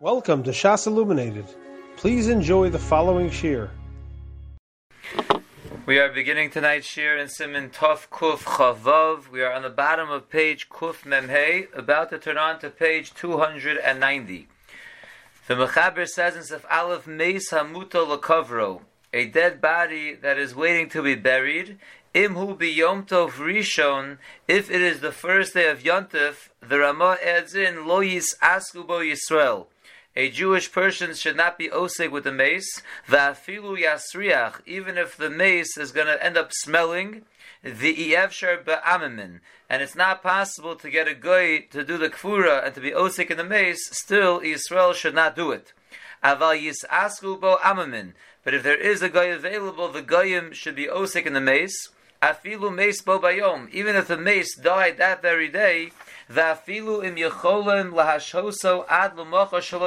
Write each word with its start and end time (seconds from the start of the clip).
Welcome 0.00 0.44
to 0.44 0.52
Shas 0.52 0.86
Illuminated. 0.86 1.46
Please 1.96 2.28
enjoy 2.28 2.70
the 2.70 2.78
following 2.78 3.32
shir. 3.32 3.68
We 5.86 5.98
are 5.98 6.08
beginning 6.08 6.50
tonight's 6.50 6.86
shir 6.86 7.16
in 7.16 7.26
Siman 7.26 7.72
Tov 7.72 8.08
Kuf 8.08 8.44
Chavav. 8.44 9.28
We 9.28 9.42
are 9.42 9.52
on 9.52 9.62
the 9.62 9.70
bottom 9.70 10.08
of 10.08 10.30
page 10.30 10.68
Kuf 10.68 11.02
Memhei, 11.02 11.76
about 11.76 12.10
to 12.10 12.18
turn 12.20 12.38
on 12.38 12.60
to 12.60 12.70
page 12.70 13.12
290. 13.14 14.46
The 15.48 15.54
Mechaber 15.54 16.06
says 16.06 16.36
in 16.36 16.44
Sef 16.44 16.64
Aleph 16.70 17.08
Meis 17.08 17.50
Hamuto 17.50 18.06
Lakovro, 18.06 18.82
a 19.12 19.26
dead 19.26 19.60
body 19.60 20.14
that 20.14 20.38
is 20.38 20.54
waiting 20.54 20.88
to 20.90 21.02
be 21.02 21.16
buried. 21.16 21.76
Imhu 22.14 22.56
Yom 22.72 23.04
Tov 23.04 23.30
Rishon, 23.30 24.18
if 24.46 24.70
it 24.70 24.80
is 24.80 25.00
the 25.00 25.10
first 25.10 25.54
day 25.54 25.68
of 25.68 25.82
Yontif, 25.82 26.50
the 26.60 26.78
Ramah 26.78 27.18
adds 27.20 27.56
in 27.56 27.88
Lo 27.88 27.98
Yis 27.98 28.36
Askubo 28.40 29.02
Yisrael 29.02 29.66
a 30.18 30.28
Jewish 30.30 30.72
person 30.72 31.14
should 31.14 31.36
not 31.36 31.56
be 31.56 31.68
osig 31.68 32.10
with 32.10 32.24
the 32.24 32.32
mace. 32.32 32.82
Va'afilu 33.08 33.80
yasriach, 33.80 34.60
even 34.66 34.98
if 34.98 35.16
the 35.16 35.30
mace 35.30 35.78
is 35.78 35.92
going 35.92 36.08
to 36.08 36.22
end 36.22 36.36
up 36.36 36.50
smelling. 36.52 37.22
The 37.62 37.94
ievshar 37.94 38.64
ba'amimin, 38.64 39.38
and 39.70 39.80
it's 39.80 39.94
not 39.94 40.24
possible 40.24 40.74
to 40.74 40.90
get 40.90 41.06
a 41.06 41.14
guy 41.14 41.58
to 41.70 41.84
do 41.84 41.96
the 41.98 42.10
kfura 42.10 42.64
and 42.64 42.74
to 42.74 42.80
be 42.80 42.90
osik 42.90 43.30
in 43.30 43.36
the 43.36 43.44
mace. 43.44 43.88
Still, 43.92 44.40
Israel 44.42 44.92
should 44.92 45.14
not 45.14 45.36
do 45.36 45.52
it. 45.52 45.72
Aval 46.24 46.60
yisasku 46.60 47.40
bo. 47.40 47.58
But 48.42 48.54
if 48.54 48.64
there 48.64 48.76
is 48.76 49.02
a 49.02 49.08
guy 49.08 49.26
available, 49.26 49.88
the 49.88 50.02
goyim 50.02 50.52
should 50.52 50.74
be 50.74 50.86
osik 50.86 51.26
in 51.26 51.32
the 51.32 51.40
mace. 51.40 51.90
Afilu 52.20 52.74
mace 52.74 53.02
bo. 53.02 53.20
Even 53.70 53.94
if 53.94 54.08
the 54.08 54.18
mace 54.18 54.56
died 54.56 54.98
that 54.98 55.22
very 55.22 55.48
day, 55.48 55.92
Im 56.28 57.16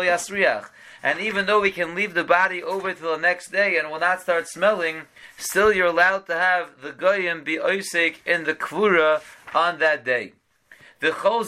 yasriach. 0.03 0.69
And 1.03 1.19
even 1.19 1.45
though 1.45 1.61
we 1.61 1.71
can 1.71 1.95
leave 1.95 2.13
the 2.13 2.23
body 2.23 2.61
over 2.61 2.93
till 2.93 3.15
the 3.15 3.21
next 3.21 3.51
day 3.51 3.77
and 3.77 3.89
will 3.89 3.99
not 3.99 4.21
start 4.21 4.47
smelling, 4.47 5.03
still 5.37 5.73
you're 5.73 5.87
allowed 5.87 6.27
to 6.27 6.35
have 6.35 6.81
the 6.81 6.91
goyim 6.91 7.43
be 7.43 7.57
oisik 7.57 8.17
in 8.25 8.43
the 8.43 8.53
kvura 8.53 9.21
on 9.53 9.79
that 9.79 10.05
day. 10.05 10.33
All 11.01 11.43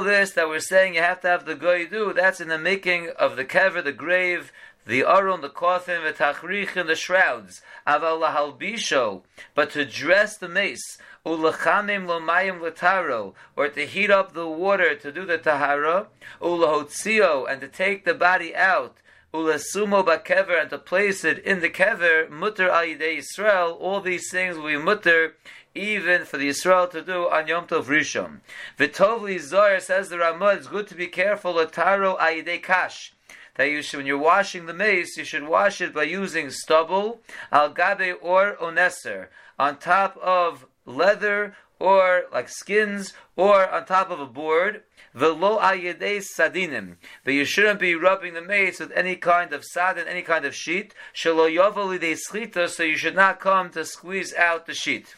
this 0.00 0.32
that 0.32 0.48
we're 0.48 0.60
saying 0.60 0.94
you 0.94 1.02
have 1.02 1.20
to 1.20 1.28
have 1.28 1.44
the 1.44 1.54
goy 1.54 1.86
do, 1.86 2.14
that's 2.14 2.40
in 2.40 2.48
the 2.48 2.58
making 2.58 3.10
of 3.18 3.36
the 3.36 3.44
kever, 3.44 3.84
the 3.84 3.92
grave, 3.92 4.50
the 4.86 5.02
aron, 5.02 5.40
the 5.40 5.48
coffin, 5.48 6.04
the 6.04 6.12
tachrich, 6.12 6.76
and 6.76 6.88
the 6.88 6.94
shrouds. 6.94 7.60
Aval 7.86 8.20
lahalbisho, 8.22 9.22
but 9.54 9.70
to 9.70 9.84
dress 9.84 10.38
the 10.38 10.48
mace, 10.48 10.98
ulachamim 11.24 12.06
lomayim 12.06 12.60
lataro, 12.60 13.34
or 13.56 13.68
to 13.68 13.84
heat 13.84 14.10
up 14.10 14.32
the 14.32 14.46
water 14.46 14.94
to 14.94 15.10
do 15.10 15.26
the 15.26 15.38
tahara, 15.38 16.06
ulahotzio, 16.40 17.50
and 17.50 17.60
to 17.60 17.68
take 17.68 18.04
the 18.04 18.14
body 18.14 18.54
out, 18.54 18.96
ulasumo 19.34 20.04
bakever, 20.04 20.60
and 20.60 20.70
to 20.70 20.78
place 20.78 21.24
it 21.24 21.38
in 21.40 21.60
the 21.60 21.68
kever, 21.68 22.30
mutter 22.30 22.68
ayidei 22.68 23.18
Yisrael, 23.18 23.76
all 23.80 24.00
these 24.00 24.30
things 24.30 24.56
be 24.56 24.76
mutter, 24.76 25.34
even 25.74 26.24
for 26.24 26.38
the 26.38 26.48
Israel 26.48 26.86
to 26.86 27.02
do 27.02 27.28
on 27.28 27.48
Yom 27.48 27.66
Tov 27.66 27.84
Rishon. 27.84 28.40
Vitovli 28.78 29.38
Zohar 29.38 29.80
says 29.80 30.08
the 30.08 30.18
Ramah, 30.18 30.54
it's 30.54 30.68
good 30.68 30.86
to 30.86 30.94
be 30.94 31.08
careful, 31.08 31.54
lataro 31.54 32.18
ayidei 32.18 32.62
kash, 32.62 33.12
that 33.56 33.70
you 33.70 33.82
should, 33.82 33.98
when 33.98 34.06
you're 34.06 34.18
washing 34.18 34.66
the 34.66 34.74
mace, 34.74 35.16
you 35.16 35.24
should 35.24 35.46
wash 35.46 35.80
it 35.80 35.94
by 35.94 36.04
using 36.04 36.50
stubble, 36.50 37.20
algabe 37.52 38.14
or 38.20 38.56
oneser, 38.60 39.28
on 39.58 39.78
top 39.78 40.16
of 40.18 40.66
leather 40.84 41.54
or 41.78 42.24
like 42.32 42.48
skins, 42.48 43.12
or 43.36 43.68
on 43.68 43.84
top 43.84 44.10
of 44.10 44.18
a 44.18 44.26
board. 44.26 44.82
Velo 45.14 45.58
ayedei 45.58 46.22
sadinim. 46.22 46.96
But 47.24 47.34
you 47.34 47.44
shouldn't 47.44 47.80
be 47.80 47.94
rubbing 47.94 48.34
the 48.34 48.42
mace 48.42 48.80
with 48.80 48.92
any 48.92 49.16
kind 49.16 49.52
of 49.52 49.64
sadin, 49.64 50.06
any 50.08 50.22
kind 50.22 50.44
of 50.44 50.54
sheet. 50.54 50.94
Shelo 51.14 51.54
yovalidei 51.54 52.16
schita, 52.16 52.68
so 52.68 52.82
you 52.82 52.96
should 52.96 53.14
not 53.14 53.40
come 53.40 53.70
to 53.70 53.84
squeeze 53.84 54.34
out 54.34 54.66
the 54.66 54.74
sheet. 54.74 55.14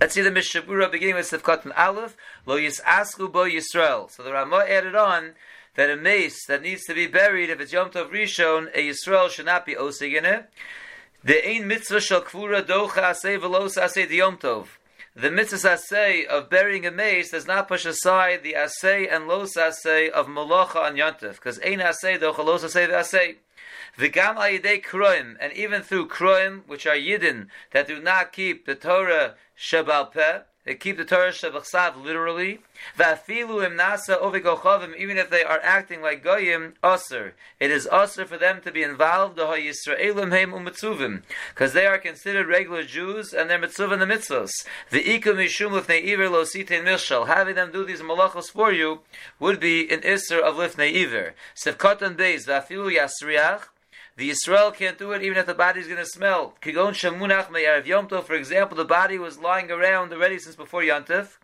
Let's 0.00 0.14
see 0.14 0.22
the 0.22 0.30
Mishabura 0.30 0.90
beginning 0.90 1.14
with 1.14 1.30
Sefkat 1.30 1.64
and 1.64 1.72
Aleph. 1.74 2.16
Lo 2.46 2.58
yisasku 2.58 3.32
bo 3.32 3.44
Yisrael. 3.44 4.10
So 4.10 4.22
the 4.22 4.32
Ramah 4.32 4.64
added 4.68 4.94
on 4.94 5.34
that 5.76 5.90
a 5.90 5.96
mace 5.96 6.46
that 6.46 6.62
needs 6.62 6.84
to 6.84 6.94
be 6.94 7.06
buried, 7.06 7.50
if 7.50 7.60
it's 7.60 7.72
Yom 7.72 7.90
Tov 7.90 8.10
Rishon, 8.10 8.68
a 8.74 8.88
Yisrael 8.88 9.28
should 9.28 9.46
not 9.46 9.66
be 9.66 9.74
osig 9.74 10.16
in 10.16 10.24
it. 10.24 10.48
The 11.22 11.46
ein 11.48 11.66
mitzvah 11.66 12.00
shel 12.00 12.22
kvura 12.22 12.62
docha 12.62 13.02
asay 13.02 13.38
velos 13.38 13.76
asay 13.76 14.08
the 14.08 14.16
Yom 14.16 14.38
Tov. 14.38 14.66
The 15.16 15.30
mitzvah 15.30 15.76
asay 15.76 16.26
of 16.26 16.50
burying 16.50 16.86
a 16.86 16.90
mace 16.90 17.30
does 17.30 17.46
not 17.46 17.68
push 17.68 17.84
aside 17.84 18.42
the 18.42 18.54
asay 18.54 19.12
and 19.12 19.26
los 19.26 19.56
asay 19.56 20.10
of 20.10 20.26
malacha 20.26 20.76
on 20.76 20.96
Yontif, 20.96 21.34
because 21.34 21.58
ein 21.60 21.78
asay 21.78 22.20
docha 22.20 22.44
los 22.44 22.62
asay 22.62 22.88
asay. 22.88 23.36
V'gam 23.98 24.36
ayidei 24.36 24.84
kroim, 24.84 25.36
and 25.40 25.52
even 25.52 25.82
through 25.82 26.08
kroim, 26.08 26.62
which 26.66 26.86
are 26.86 26.96
yidden, 26.96 27.46
that 27.70 27.86
do 27.86 28.00
not 28.00 28.32
keep 28.32 28.66
the 28.66 28.74
Torah 28.74 29.34
shebal 29.56 30.12
peh, 30.12 30.40
they 30.64 30.74
keep 30.74 30.96
the 30.96 31.04
Torah 31.04 31.30
Shabachsav 31.30 32.02
literally. 32.02 32.60
Va'afilu 32.98 33.64
im 33.64 33.76
nasa 33.76 34.18
ovigochavim, 34.20 34.96
even 34.96 35.18
if 35.18 35.28
they 35.28 35.44
are 35.44 35.60
acting 35.62 36.00
like 36.00 36.24
goyim, 36.24 36.74
aser. 36.82 37.34
It 37.60 37.70
is 37.70 37.86
aser 37.92 38.24
for 38.24 38.38
them 38.38 38.62
to 38.62 38.72
be 38.72 38.82
involved, 38.82 39.36
the 39.36 39.44
Yisraelim 39.44 40.30
heim 40.30 40.52
umitzuvim, 40.52 41.22
because 41.50 41.74
they 41.74 41.86
are 41.86 41.98
considered 41.98 42.46
regular 42.46 42.82
Jews 42.82 43.34
and 43.34 43.50
they're 43.50 43.58
mitzvah 43.58 43.92
in 43.92 44.00
the 44.00 44.06
mitzvahs. 44.06 44.52
The 44.90 45.04
ikum 45.04 45.36
mishum 45.36 45.78
lifnei 45.78 46.02
iver 46.06 46.30
lo 46.30 46.44
mishal. 46.44 47.26
Having 47.26 47.56
them 47.56 47.70
do 47.70 47.84
these 47.84 48.00
malachos 48.00 48.50
for 48.50 48.72
you 48.72 49.00
would 49.38 49.60
be 49.60 49.90
an 49.90 50.00
iser 50.02 50.40
of 50.40 50.56
lifnei 50.56 50.94
iver. 50.94 51.34
Sevkatan 51.54 52.16
beis, 52.16 52.46
va'afilu 52.46 52.90
yasriach, 52.96 53.64
the 54.16 54.30
Israel 54.30 54.70
can't 54.70 54.98
do 54.98 55.12
it 55.12 55.22
even 55.22 55.38
if 55.38 55.46
the 55.46 55.54
body 55.54 55.80
is 55.80 55.86
going 55.86 55.98
to 55.98 56.06
smell. 56.06 56.54
Kigon 56.62 56.92
Shamunach 56.92 57.50
Me'erev 57.50 57.86
Yom 57.86 58.08
Tov, 58.08 58.24
for 58.24 58.34
example, 58.34 58.76
the 58.76 58.84
body 58.84 59.18
was 59.18 59.38
lying 59.38 59.70
around 59.70 60.12
already 60.12 60.38
since 60.38 60.54
before 60.54 60.82
Yontif. 60.82 61.38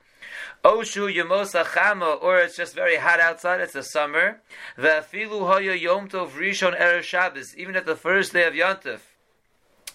Oshu 0.65 1.13
Yemosa 1.13 1.65
Chama, 1.65 2.23
or 2.23 2.39
it's 2.39 2.57
just 2.57 2.75
very 2.75 2.97
hot 2.97 3.19
outside, 3.19 3.61
it's 3.61 3.73
the 3.73 3.83
summer. 3.83 4.41
Ve'afilu 4.79 5.47
Hoya 5.53 5.75
Yom 5.75 6.09
Tov 6.09 6.31
Rishon 6.31 6.79
Erev 6.79 7.03
Shabbos, 7.03 7.57
even 7.57 7.75
if 7.75 7.87
the 7.87 7.97
first 7.97 8.33
day 8.33 8.47
of 8.47 8.55
Yontif 8.55 9.01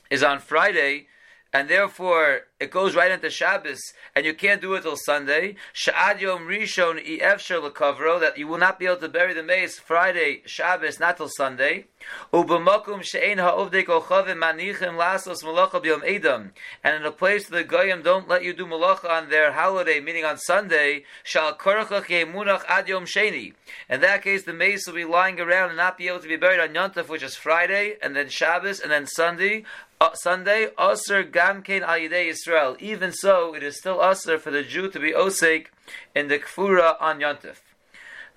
is 0.10 0.22
on 0.22 0.40
Friday, 0.40 1.08
and 1.56 1.70
therefore 1.70 2.42
it 2.60 2.70
goes 2.70 2.96
right 2.96 3.12
into 3.12 3.30
Shabbos, 3.30 3.80
and 4.14 4.26
you 4.26 4.34
can't 4.34 4.62
do 4.62 4.74
it 4.74 4.82
till 4.82 4.98
Sunday. 4.98 5.56
Sha'ad 5.74 6.20
Yom 6.20 6.48
Rishon 6.48 7.00
Lekavro, 7.02 8.20
that 8.20 8.38
you 8.38 8.46
will 8.46 8.58
not 8.58 8.78
be 8.78 8.88
able 8.88 8.98
to 8.98 9.08
bury 9.08 9.34
the 9.34 9.42
mace 9.42 9.80
Friday, 9.80 10.42
Shabbos, 10.46 11.00
not 11.00 11.16
till 11.16 11.30
Sunday. 11.30 11.86
Ubamakum 12.34 13.04
She'ein 13.04 13.38
Ha'ovdei 13.38 13.86
Kochavim 13.86 14.38
Manichim 14.38 14.98
Lasos 14.98 15.44
Malacha 15.44 15.82
B'Yom 15.82 16.04
Edom, 16.06 16.52
and 16.84 16.98
in 16.98 17.06
a 17.06 17.12
place 17.12 17.48
the 17.48 17.64
Goyim 17.64 18.04
don't 18.04 18.28
let 18.28 18.44
you 18.44 18.54
do 18.54 18.66
Malacha 18.66 19.10
on 19.10 19.30
their 19.30 19.54
holiday, 19.54 20.02
meaning 20.02 20.26
on 20.26 20.38
Sunday, 20.38 21.06
Shal 21.24 21.56
Korachach 21.56 22.08
Yemunach 22.08 22.64
Ad 22.68 22.90
Yom 22.90 23.06
Sheni. 23.06 23.54
In 23.90 24.02
that 24.02 24.24
case, 24.24 24.44
the 24.44 24.54
mace 24.54 24.88
will 24.88 24.96
be 24.96 25.06
lying 25.06 25.40
around 25.40 25.70
and 25.70 25.78
not 25.78 25.98
be 25.98 26.10
able 26.10 26.20
to 26.20 26.28
be 26.28 26.36
buried 26.36 26.60
on 26.60 26.74
Yontef, 26.74 27.08
which 27.08 27.24
is 27.24 27.36
Friday, 27.36 27.96
and 28.02 28.14
then 28.14 28.28
Shabbos, 28.28 28.82
and 28.82 28.92
then 28.92 29.08
Sunday. 29.08 29.64
Uh, 30.06 30.14
Sunday, 30.14 30.68
Aser 30.80 31.24
Gamkein 31.24 31.82
Ayidei 31.82 32.30
Yisrael. 32.30 32.80
Even 32.80 33.12
so, 33.12 33.56
it 33.56 33.64
is 33.64 33.80
still 33.80 34.04
Aser 34.04 34.38
for 34.38 34.52
the 34.52 34.62
Jew 34.62 34.88
to 34.92 35.00
be 35.00 35.14
Osek 35.14 35.70
in 36.14 36.28
the 36.28 36.38
Kfura 36.38 36.96
on 37.02 37.22
Yontif. 37.22 37.58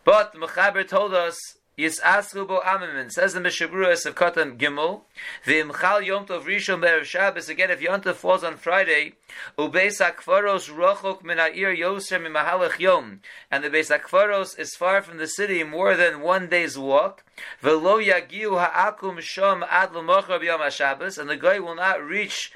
But 0.03 0.33
the 0.33 0.39
Mechaber 0.39 0.89
told 0.89 1.13
us 1.13 1.37
Yisasru 1.79 2.49
bo 2.49 2.61
amimin. 2.61 3.11
Says 3.13 3.35
the 3.35 3.41
Mishabruas 3.41 4.05
of 4.05 4.17
Katan 4.17 4.59
Gimel. 4.59 5.03
V'imchal 5.47 6.05
Yom 6.05 6.27
Tov 6.27 6.43
Rishon 6.43 6.81
Be'er 6.81 7.05
Shabbos. 7.05 7.49
Again, 7.49 7.71
if 7.71 7.81
Yom 7.81 8.01
Tov 8.01 8.17
falls 8.17 8.43
on 8.43 8.57
Friday, 8.57 9.13
ubeis 9.57 10.01
akfaros 10.01 10.69
rochok 10.69 11.23
min 11.23 11.39
ha'ir 11.39 11.73
yoser 11.73 12.21
mimahalach 12.21 12.81
yom. 12.81 13.21
And 13.49 13.63
the 13.63 13.71
Beis 13.71 13.97
akfaros 13.97 14.59
is 14.59 14.75
far 14.75 15.03
from 15.03 15.19
the 15.19 15.29
city 15.29 15.63
more 15.63 15.95
than 15.95 16.21
one 16.21 16.49
day's 16.49 16.77
walk. 16.77 17.23
V'lo 17.63 18.05
yagiu 18.05 18.59
ha'akum 18.59 19.19
shom 19.19 19.65
ad 19.71 19.95
l'mocher 19.95 20.41
b'yom 20.41 20.59
ha'Shabbos. 20.59 21.17
And 21.17 21.31
the 21.31 21.37
guy 21.37 21.61
will 21.61 21.77
not 21.77 22.05
reach 22.05 22.53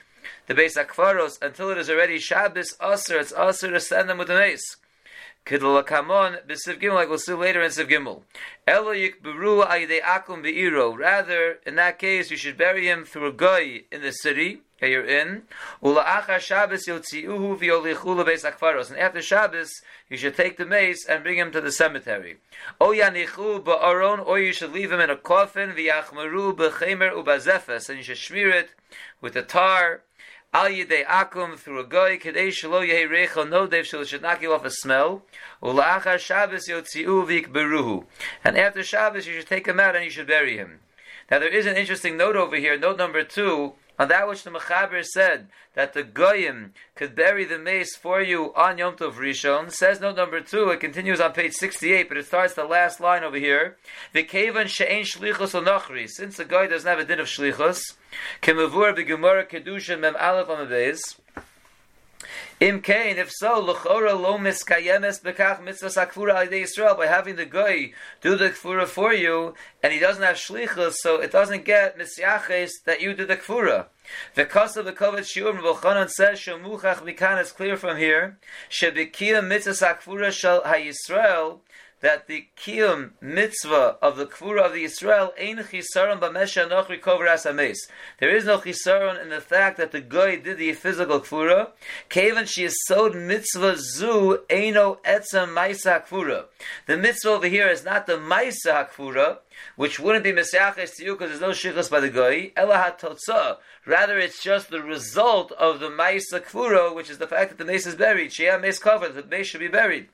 the 0.49 0.55
Beis 0.55 0.77
akfaros 0.77 1.41
until 1.41 1.71
it 1.71 1.79
is 1.79 1.89
already 1.89 2.19
Shabbos. 2.19 2.75
Aser, 2.83 3.21
it's 3.21 3.33
aser 3.33 3.71
to 3.71 3.79
send 3.79 4.11
them 4.11 4.19
with 4.19 4.27
the 4.27 4.35
mace. 4.35 4.79
Kidlakamon 5.45 6.47
b'siv 6.47 6.81
gimel, 6.81 6.95
like 6.95 7.09
we'll 7.09 7.19
see 7.19 7.33
later 7.33 7.61
in 7.63 7.71
Siv 7.71 7.89
Gimel. 7.89 8.23
Elo 8.67 8.95
yikberu 8.95 9.67
akum. 10.01 10.99
Rather, 10.99 11.59
in 11.67 11.75
that 11.75 11.99
case, 11.99 12.31
you 12.31 12.37
should 12.37 12.57
bury 12.57 12.87
him 12.87 13.05
through 13.05 13.27
a 13.27 13.33
guy 13.33 13.83
in 13.91 14.03
the 14.03 14.13
city 14.13 14.63
that 14.81 14.91
you're 14.91 15.05
in. 15.05 15.43
And 15.83 15.99
after 15.99 16.39
Shabbos, 16.39 16.87
you 20.09 20.17
should 20.17 20.37
take 20.37 20.57
the 20.59 20.67
mace 20.67 21.07
and 21.07 21.23
bring 21.23 21.39
him 21.39 21.53
to 21.53 21.61
the 21.61 21.73
cemetery. 21.73 22.39
Or 22.81 22.95
you 22.95 24.53
should 24.53 24.73
leave 24.73 24.93
him 24.93 25.01
in 25.01 25.11
a 25.11 25.17
coffin. 25.17 25.71
And 25.71 25.79
you 25.79 25.93
should 28.03 28.19
smear 28.19 28.51
it 28.51 28.71
with 29.21 29.35
the 29.35 29.43
tar 29.43 30.03
al 30.53 30.69
yidei 30.69 31.05
akum 31.07 31.57
through 31.57 31.81
a 31.81 31.85
goy 31.85 32.19
kedei 32.19 32.49
shelo 32.49 32.87
yehi 32.87 33.09
reichel 33.09 33.49
no 33.49 33.67
dev 33.67 33.87
shel 33.87 34.05
you 34.41 34.53
off 34.53 34.65
a 34.65 34.71
smell. 34.71 35.23
Ulachar 35.63 36.19
Shabbos 36.19 36.69
yotziu 36.69 37.27
beruhu 37.49 38.05
and 38.45 38.59
after 38.59 38.83
Shabbos 38.83 39.27
you 39.27 39.35
should 39.35 39.49
take 39.49 39.67
him 39.67 39.81
out 39.81 39.97
and 39.97 40.05
you 40.05 40.11
should 40.11 40.27
bury 40.27 40.57
him. 40.57 40.81
Now 41.31 41.39
there 41.39 41.49
is 41.49 41.65
an 41.67 41.77
interesting 41.77 42.17
note 42.17 42.37
over 42.37 42.57
here. 42.57 42.79
Note 42.79 42.99
number 42.99 43.25
two 43.25 43.73
on 44.03 44.09
that 44.09 44.29
which 44.29 44.43
the 44.43 44.51
Mechaber 44.51 45.05
said 45.05 45.47
that 45.75 45.93
the 45.93 46.03
Goyim 46.03 46.73
could 46.97 47.15
bury 47.15 47.45
the 47.45 47.57
mace 47.57 47.95
for 47.95 48.21
you 48.21 48.53
on 48.57 48.77
Yom 48.77 48.97
Tov 48.97 49.13
Rishon, 49.13 49.71
says 49.71 50.01
note 50.01 50.17
number 50.17 50.41
two, 50.41 50.71
it 50.71 50.81
continues 50.81 51.21
on 51.21 51.33
page 51.33 51.53
68, 51.53 52.09
but 52.09 52.19
it 52.19 52.27
starts 52.27 52.55
the 52.55 52.65
last 52.65 52.99
line 52.99 53.23
over 53.23 53.37
here. 53.37 53.77
V'kevan 54.13 54.67
she'en 54.67 55.05
shlichus 55.05 55.55
onachri, 55.55 56.09
since 56.09 56.37
the 56.37 56.45
Goy 56.45 56.67
doesn't 56.67 56.89
have 56.89 56.99
a 56.99 57.05
din 57.05 57.21
of 57.21 57.29
shlichus, 57.29 57.81
kemavur 58.43 58.93
b'gemara 58.93 59.49
kedusha 59.49 59.97
mem 59.97 60.17
aleph 60.19 60.49
on 60.49 60.59
the 60.59 60.67
base, 60.67 61.21
Im 62.61 62.81
kain, 62.81 63.19
if 63.19 63.31
so, 63.31 63.59
l'chora 63.59 64.15
lo 64.15 64.39
miskayemes 64.39 65.23
bekach 65.23 65.63
mitzvah 65.63 65.89
sakfura 65.89 66.35
al 66.35 66.47
Yisrael 66.47 66.97
by 66.97 67.07
having 67.07 67.37
the 67.37 67.45
guy 67.45 67.93
do 68.21 68.37
the 68.37 68.51
kfura 68.51 68.87
for 68.87 69.13
you, 69.13 69.55
and 69.83 69.93
he 69.93 69.99
doesn't 69.99 70.23
have 70.23 70.37
shlichus, 70.37 70.95
so 70.95 71.21
it 71.21 71.33
doesn't 71.33 71.65
get 71.65 71.99
misyaches 71.99 72.71
that 72.85 73.01
you 73.01 73.15
do 73.15 73.27
the 73.27 73.37
kfura. 73.37 73.87
The 74.35 74.45
cost 74.45 74.77
of 74.77 74.85
the 74.85 74.93
kovet 74.93 75.21
shiur 75.21 75.59
Rabbachanan 75.59 76.11
says 76.11 76.39
shemuchach 76.39 77.03
mikan 77.03 77.41
is 77.41 77.53
clear 77.53 77.77
from 77.77 77.97
here. 77.97 78.39
Shebekia 78.71 79.47
mitzvah 79.47 79.73
sakfura 79.73 80.31
shel 80.31 80.63
hayisrael 80.63 81.61
that 82.03 82.27
the 82.27 82.47
kiyum 82.57 83.13
mitzvah 83.21 83.97
of 84.03 84.17
the 84.17 84.27
kvura 84.27 84.67
of 84.67 84.75
the 84.75 84.83
Israel 84.83 85.33
ein 85.41 85.59
chisaron 85.59 86.21
b'mesha 86.21 86.69
nochri 86.69 87.01
kover 87.01 87.29
asames. 87.29 87.79
There 88.19 88.35
is 88.35 88.45
no 88.45 88.59
chisaron 88.59 89.23
in 89.23 89.31
the 89.31 89.41
fact 89.41 89.79
that 89.79 89.93
the 89.93 90.01
goy 90.01 90.41
did 90.41 90.59
the 90.59 90.73
physical 90.75 91.21
kvura. 91.21 91.71
Kaven 92.11 92.47
she 92.47 92.65
is 92.65 92.77
sod 92.87 93.15
mitzvah 93.15 93.77
zu 93.79 94.41
eino 94.51 94.99
etzem 95.05 95.55
maisa 95.55 96.05
kvura. 96.05 96.47
The 96.87 96.97
mitzvah 96.97 97.31
over 97.31 97.47
here 97.47 97.69
is 97.69 97.85
not 97.85 98.07
the 98.07 98.19
maisa 98.19 98.91
kvura, 98.91 99.39
which 99.77 100.01
wouldn't 100.01 100.25
be 100.25 100.33
mesyaches 100.33 100.97
to 100.97 101.05
you 101.05 101.15
because 101.15 101.31
there's 101.31 101.41
no 101.41 101.51
shichas 101.51 101.89
by 101.89 102.01
the 102.01 102.11
goy. 102.11 102.53
Ela 102.57 102.93
hatotza. 102.99 103.59
Rather, 103.87 104.19
it's 104.19 104.43
just 104.43 104.71
the 104.71 104.83
result 104.83 105.53
of 105.53 105.79
the 105.79 105.89
maisa 105.89 106.41
kvura, 106.41 106.93
which 106.95 107.11
is 107.11 107.19
the 107.19 107.29
fact 107.29 107.51
that 107.51 107.59
the 107.59 107.65
mace 107.65 107.87
is 107.87 107.95
buried. 107.95 108.31
Shia 108.31 108.61
mace 108.61 108.81
covered. 108.81 109.15
The 109.15 109.23
mace 109.23 109.47
should 109.47 109.61
be 109.61 109.69
buried. 109.69 110.09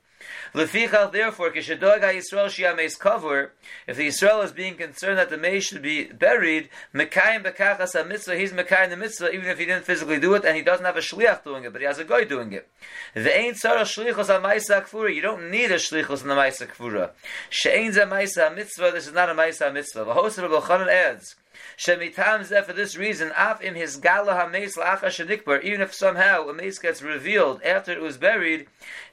Lefichach, 0.53 1.11
therefore, 1.11 1.51
kishadoga 1.51 2.13
Yisrael 2.13 2.47
shiameis 2.47 2.97
cover. 2.97 3.53
If 3.87 3.97
the 3.97 4.07
Yisrael 4.07 4.43
is 4.43 4.51
being 4.51 4.75
concerned 4.75 5.17
that 5.17 5.29
the 5.29 5.37
mace 5.37 5.65
should 5.65 5.81
be 5.81 6.05
buried, 6.05 6.69
mekayim 6.93 7.43
bekachas 7.43 8.07
mitzvah, 8.07 8.37
he's 8.37 8.51
mekayim 8.51 8.89
the 8.89 8.97
mitzvah, 8.97 9.31
even 9.31 9.47
if 9.47 9.59
he 9.59 9.65
didn't 9.65 9.85
physically 9.85 10.19
do 10.19 10.33
it, 10.33 10.45
and 10.45 10.55
he 10.55 10.61
doesn't 10.61 10.85
have 10.85 10.97
a 10.97 11.01
shliach 11.01 11.43
doing 11.43 11.63
it, 11.63 11.71
but 11.71 11.81
he 11.81 11.87
has 11.87 11.99
a 11.99 12.03
guy 12.03 12.23
doing 12.23 12.51
it. 12.53 12.67
The 13.13 13.35
ain't 13.35 13.57
sarah 13.57 13.81
shlichos 13.81 14.33
on 14.33 14.43
ma'isa 14.43 14.85
kfura. 14.85 15.13
You 15.13 15.21
don't 15.21 15.51
need 15.51 15.71
a 15.71 15.75
shlichos 15.75 16.21
on 16.21 16.29
the 16.29 16.35
ma'isa 16.35 16.67
kfura. 16.67 17.11
She'ain 17.49 17.91
za 17.91 18.05
ma'isa 18.05 18.55
mitzvah. 18.55 18.91
This 18.91 19.07
is 19.07 19.13
not 19.13 19.29
a 19.29 19.33
ma'isa 19.33 19.73
mitzvah. 19.73 20.05
The 20.05 20.13
host 20.13 20.37
of 20.37 20.49
Rabbi 20.49 20.91
adds. 20.91 21.35
Shemitam 21.79 22.45
zeh 22.45 22.65
for 22.65 22.73
this 22.73 22.97
reason, 22.97 23.31
af 23.37 23.63
im 23.63 23.73
his 23.73 23.95
gala 23.95 24.33
hames 24.33 24.75
la'acha 24.75 25.05
shenikbar, 25.05 25.63
even 25.63 25.79
if 25.79 25.93
somehow 25.93 26.49
a 26.49 26.53
mace 26.53 26.77
gets 26.77 27.01
revealed 27.01 27.63
after 27.63 27.93
it 27.93 28.01
was 28.01 28.17
buried, 28.17 28.67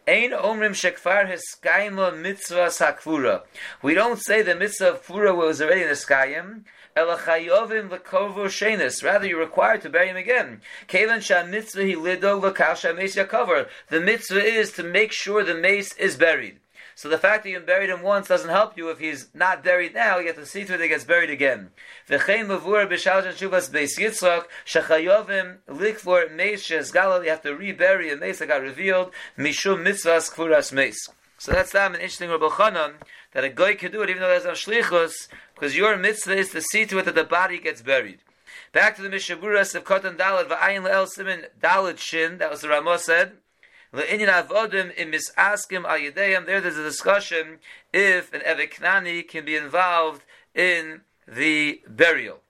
ein 0.04 0.32
omrim 0.32 0.72
shekfar 0.72 1.30
hiskaima 1.30 2.20
mitzvah 2.20 2.66
sakfura. 2.66 3.42
We 3.82 3.94
don't 3.94 4.20
say 4.20 4.42
the 4.42 4.56
mitzvah 4.56 4.94
of 4.94 5.06
fura 5.06 5.32
was 5.32 5.62
already 5.62 5.82
in 5.82 5.88
the 5.88 5.94
skayim, 5.94 6.64
elachayovim 6.96 7.88
v'kovo 7.88 8.46
shenis. 8.46 9.04
Rather, 9.04 9.28
you're 9.28 9.38
required 9.38 9.82
to 9.82 9.88
bury 9.88 10.08
him 10.08 10.16
again. 10.16 10.60
Kevan 10.88 11.20
shah 11.20 11.44
mitzvah 11.44 11.84
he 11.84 11.94
lidog 11.94 12.42
v'kal 12.42 12.74
shah 12.74 12.92
mace 12.92 13.14
yakover. 13.14 13.68
The 13.90 14.00
mitzvah 14.00 14.42
is 14.42 14.72
to 14.72 14.82
make 14.82 15.12
sure 15.12 15.44
the 15.44 15.54
mace 15.54 15.92
is 15.98 16.16
buried. 16.16 16.58
So 16.98 17.10
the 17.10 17.18
fact 17.18 17.44
that 17.44 17.50
you 17.50 17.60
buried 17.60 17.90
him 17.90 18.00
once 18.00 18.28
doesn't 18.28 18.48
help 18.48 18.78
you 18.78 18.88
if 18.88 18.98
he's 18.98 19.28
not 19.34 19.62
buried 19.62 19.92
now. 19.92 20.16
You 20.18 20.28
have 20.28 20.36
to 20.36 20.46
see 20.46 20.64
to 20.64 20.72
it 20.72 20.78
that 20.78 20.82
he 20.82 20.88
gets 20.88 21.04
buried 21.04 21.28
again. 21.28 21.68
V'chein 22.08 22.46
mavur 22.46 22.90
b'shaljan 22.90 23.34
shuvas 23.34 23.70
beis 23.70 23.98
Yitzchak 23.98 24.44
likvor 25.68 26.34
meis 26.34 26.62
shezgalal. 26.62 27.22
You 27.22 27.28
have 27.28 27.42
to 27.42 27.54
rebury 27.54 28.10
a 28.10 28.16
mace 28.16 28.38
that 28.38 28.48
got 28.48 28.62
revealed 28.62 29.10
mishum 29.36 29.84
mitzvahs 29.84 30.32
kfuras 30.32 30.72
meis. 30.72 30.96
So 31.36 31.52
that's 31.52 31.72
that 31.72 31.90
an 31.90 31.96
interesting 31.96 32.30
Rabbi 32.30 32.46
Chanan 32.46 32.94
that 33.34 33.44
a 33.44 33.50
guy 33.50 33.74
could 33.74 33.92
do 33.92 34.00
it 34.00 34.08
even 34.08 34.22
though 34.22 34.28
there's 34.28 34.44
no 34.44 34.52
shlichus 34.52 35.28
because 35.54 35.76
your 35.76 35.98
mitzvah 35.98 36.38
is 36.38 36.50
to 36.52 36.62
see 36.62 36.86
to 36.86 37.00
it 37.00 37.04
that 37.04 37.14
the 37.14 37.24
body 37.24 37.58
gets 37.58 37.82
buried. 37.82 38.20
Back 38.72 38.96
to 38.96 39.02
the 39.02 39.10
Mishaburas 39.10 39.74
of 39.74 39.84
Kotan 39.84 40.16
Dalad 40.16 40.48
v'ayin 40.48 40.88
le'el 40.88 41.06
simin 41.06 41.44
Dalad 41.62 41.98
Shin. 41.98 42.38
That 42.38 42.50
was 42.50 42.62
the 42.62 42.70
Ramah 42.70 42.98
said. 43.00 43.32
There, 43.92 44.18
there's 46.60 46.76
a 46.76 46.82
discussion 46.82 47.58
if 47.92 48.32
an 48.32 48.40
eviknani 48.40 49.28
can 49.28 49.44
be 49.44 49.56
involved 49.56 50.22
in 50.54 51.02
the 51.26 51.82
burial. 51.88 52.40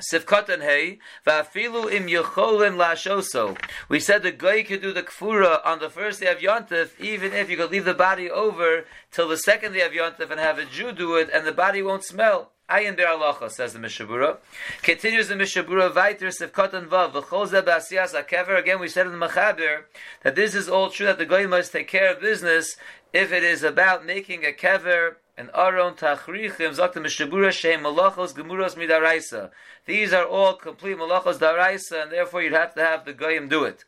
Sifkatan 0.00 0.60
hey, 0.60 0.98
va'afilu 1.24 1.92
im 1.92 2.08
yecholin 2.08 2.76
lashoso. 2.76 3.56
We 3.88 4.00
said 4.00 4.24
the 4.24 4.32
guy 4.32 4.64
could 4.64 4.82
do 4.82 4.92
the 4.92 5.04
kfura 5.04 5.64
on 5.64 5.78
the 5.78 5.88
first 5.88 6.20
day 6.20 6.26
of 6.32 6.38
Yontif, 6.38 6.98
even 6.98 7.32
if 7.32 7.48
you 7.48 7.56
could 7.56 7.70
leave 7.70 7.84
the 7.84 7.94
body 7.94 8.28
over 8.28 8.86
till 9.12 9.28
the 9.28 9.36
second 9.36 9.74
day 9.74 9.82
of 9.82 9.92
Yontif 9.92 10.30
and 10.32 10.40
have 10.40 10.58
a 10.58 10.64
Jew 10.64 10.90
do 10.90 11.14
it, 11.14 11.30
and 11.32 11.46
the 11.46 11.52
body 11.52 11.80
won't 11.80 12.04
smell. 12.04 12.53
Ayin 12.70 12.96
der 12.96 13.08
alacha, 13.08 13.50
says 13.50 13.74
the 13.74 13.78
Mishabura. 13.78 14.38
Continues 14.82 15.28
the 15.28 15.34
Mishabura, 15.34 15.94
weiter, 15.94 16.28
sivkot 16.28 16.70
vav, 16.88 17.12
v'chol 17.12 17.46
zeh 17.46 17.62
ba'asiyas 17.62 18.14
ha'kever. 18.14 18.58
Again, 18.58 18.80
we 18.80 18.88
said 18.88 19.06
in 19.06 19.12
the 19.12 19.26
Mechaber, 19.26 19.82
that 20.22 20.34
this 20.34 20.54
is 20.54 20.66
all 20.66 20.88
true, 20.88 21.04
that 21.04 21.18
the 21.18 21.26
goy 21.26 21.46
must 21.46 21.72
take 21.72 21.88
care 21.88 22.10
of 22.10 22.22
business 22.22 22.76
if 23.12 23.32
it 23.32 23.44
is 23.44 23.62
about 23.62 24.06
making 24.06 24.46
a 24.46 24.52
kever, 24.52 25.16
an 25.36 25.50
aron 25.54 25.92
tachrichim, 25.92 26.74
zok 26.74 26.94
the 26.94 27.00
Mishabura, 27.00 27.52
shehem 27.52 27.82
malachos 27.82 28.32
gemuros 28.32 28.76
midaraisa. 28.76 29.50
These 29.84 30.14
are 30.14 30.24
all 30.24 30.54
complete 30.54 30.96
malachos 30.96 31.36
daraisa, 31.36 32.04
and 32.04 32.12
therefore 32.12 32.40
you'd 32.40 32.54
have 32.54 32.74
to 32.76 32.82
have 32.82 33.04
the 33.04 33.12
goyim 33.12 33.50
do 33.50 33.64
it. 33.64 33.84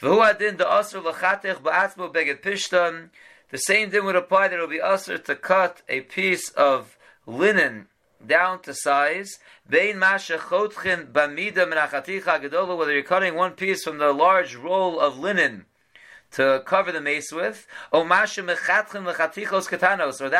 V'hu 0.00 0.24
adin 0.24 0.56
the 0.56 0.66
asr 0.66 1.02
l'chatech 1.02 1.62
ba'atzmo 1.62 2.14
beged 2.14 2.42
pishtan. 2.42 3.08
The 3.50 3.58
same 3.58 3.90
thing 3.90 4.04
would 4.04 4.14
apply 4.14 4.46
it 4.46 4.60
would 4.60 4.70
be 4.70 4.78
asr 4.78 5.24
to 5.24 5.34
cut 5.34 5.82
a 5.88 6.02
piece 6.02 6.50
of 6.50 6.96
linen 7.26 7.88
down 8.26 8.60
to 8.62 8.74
size. 8.74 9.38
Bein 9.68 9.98
masha 9.98 10.38
chotchin 10.38 11.10
bamida 11.12 11.66
menachaticha 11.66 12.40
gedola, 12.42 12.76
whether 12.76 12.92
you're 12.92 13.02
cutting 13.02 13.34
one 13.34 13.52
piece 13.52 13.84
from 13.84 13.98
the 13.98 14.12
large 14.12 14.54
roll 14.54 15.00
of 15.00 15.18
linen 15.18 15.66
to 16.32 16.62
cover 16.64 16.92
the 16.92 17.00
mace 17.00 17.32
with, 17.32 17.66
or 17.92 18.04
that 18.04 18.30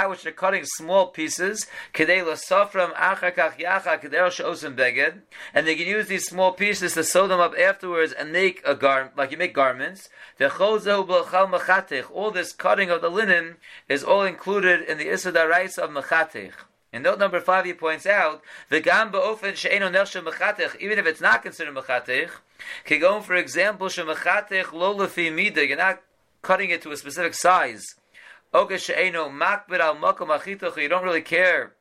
which 0.09 0.23
they're 0.23 0.33
cutting 0.33 0.65
small 0.65 1.09
pieces, 1.09 1.67
and 1.99 2.07
they 5.67 5.75
can 5.75 5.87
use 5.87 6.07
these 6.07 6.27
small 6.27 6.53
pieces 6.53 6.95
to 6.95 7.03
sew 7.03 7.27
them 7.27 7.41
up 7.41 7.55
afterwards 7.59 8.13
and 8.13 8.33
make 8.33 8.63
a 8.65 8.77
garment, 8.77 9.17
like 9.17 9.33
you 9.33 9.37
make 9.37 9.53
garments. 9.53 10.09
All 10.41 10.79
this 12.31 12.53
cutting 12.53 12.91
of 12.91 13.01
the 13.01 13.11
linen 13.11 13.57
is 13.89 14.05
all 14.05 14.23
included 14.23 14.83
in 14.83 14.99
the 14.99 15.07
isadarais 15.07 15.77
of 15.77 15.91
mechatich. 15.91 16.53
In 16.93 17.03
note 17.03 17.19
number 17.21 17.41
five, 17.41 17.65
he 17.65 17.73
points 17.73 18.05
out 18.05 18.43
the 18.69 18.81
gam 18.81 19.13
ba'ofen 19.13 19.55
she'eno 19.55 19.89
nelshem 19.91 20.25
mechatech, 20.25 20.77
even 20.81 20.99
if 20.99 21.07
it's 21.07 21.21
not 21.21 21.43
considered 21.43 21.75
mechatech, 21.75 22.31
go 23.01 23.21
for 23.21 23.35
example 23.35 23.87
shemechatech 23.87 24.73
lo 24.73 24.95
lefi 24.95 25.33
mida. 25.33 25.67
You're 25.67 25.77
not 25.77 26.03
cutting 26.43 26.71
it 26.71 26.83
to 26.83 26.91
a 26.91 26.97
specific 26.97 27.35
size. 27.35 27.85
Oga 28.53 28.79
she'eno 28.79 29.29
makbid 29.31 29.79
al 29.79 29.97
makom 29.97 30.37
achitoch. 30.37 30.77
You 30.77 30.89
don't 30.89 31.05
really 31.05 31.23
care 31.23 31.75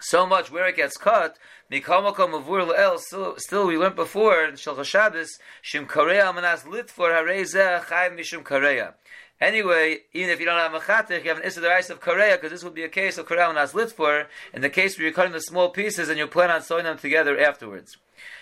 so 0.00 0.26
much 0.26 0.50
where 0.50 0.66
it 0.68 0.76
gets 0.76 0.96
cut. 0.96 1.36
Still, 1.70 3.34
still, 3.38 3.66
we 3.66 3.78
learned 3.78 3.96
before 3.96 4.44
in 4.44 4.54
Shulchan 4.54 4.84
Shabbos 4.84 5.38
shim 5.62 5.86
kareya 5.86 6.34
manas 6.34 6.66
lit 6.66 6.90
for 6.90 7.10
zeh 7.10 7.84
chayim 7.84 8.18
mishum 8.18 8.42
kareya. 8.42 8.94
Anyway, 9.40 9.98
even 10.12 10.30
if 10.30 10.38
you 10.38 10.46
don't 10.46 10.58
have 10.58 10.74
a 10.74 10.80
chatich, 10.80 11.24
you 11.24 11.28
have 11.28 11.38
an 11.38 11.44
issue 11.44 11.92
of 11.92 12.00
Korea, 12.00 12.36
because 12.36 12.50
this 12.50 12.64
would 12.64 12.74
be 12.74 12.84
a 12.84 12.88
case 12.88 13.18
of 13.18 13.26
Korea 13.26 13.50
as 13.50 13.74
lit 13.74 13.90
for, 13.90 14.26
in 14.52 14.62
the 14.62 14.70
case 14.70 14.96
where 14.96 15.04
you're 15.04 15.14
cutting 15.14 15.32
the 15.32 15.40
small 15.40 15.70
pieces 15.70 16.08
and 16.08 16.18
you 16.18 16.26
plan 16.26 16.50
on 16.50 16.62
sewing 16.62 16.84
them 16.84 16.98
together 16.98 17.38
afterwards. 17.38 17.96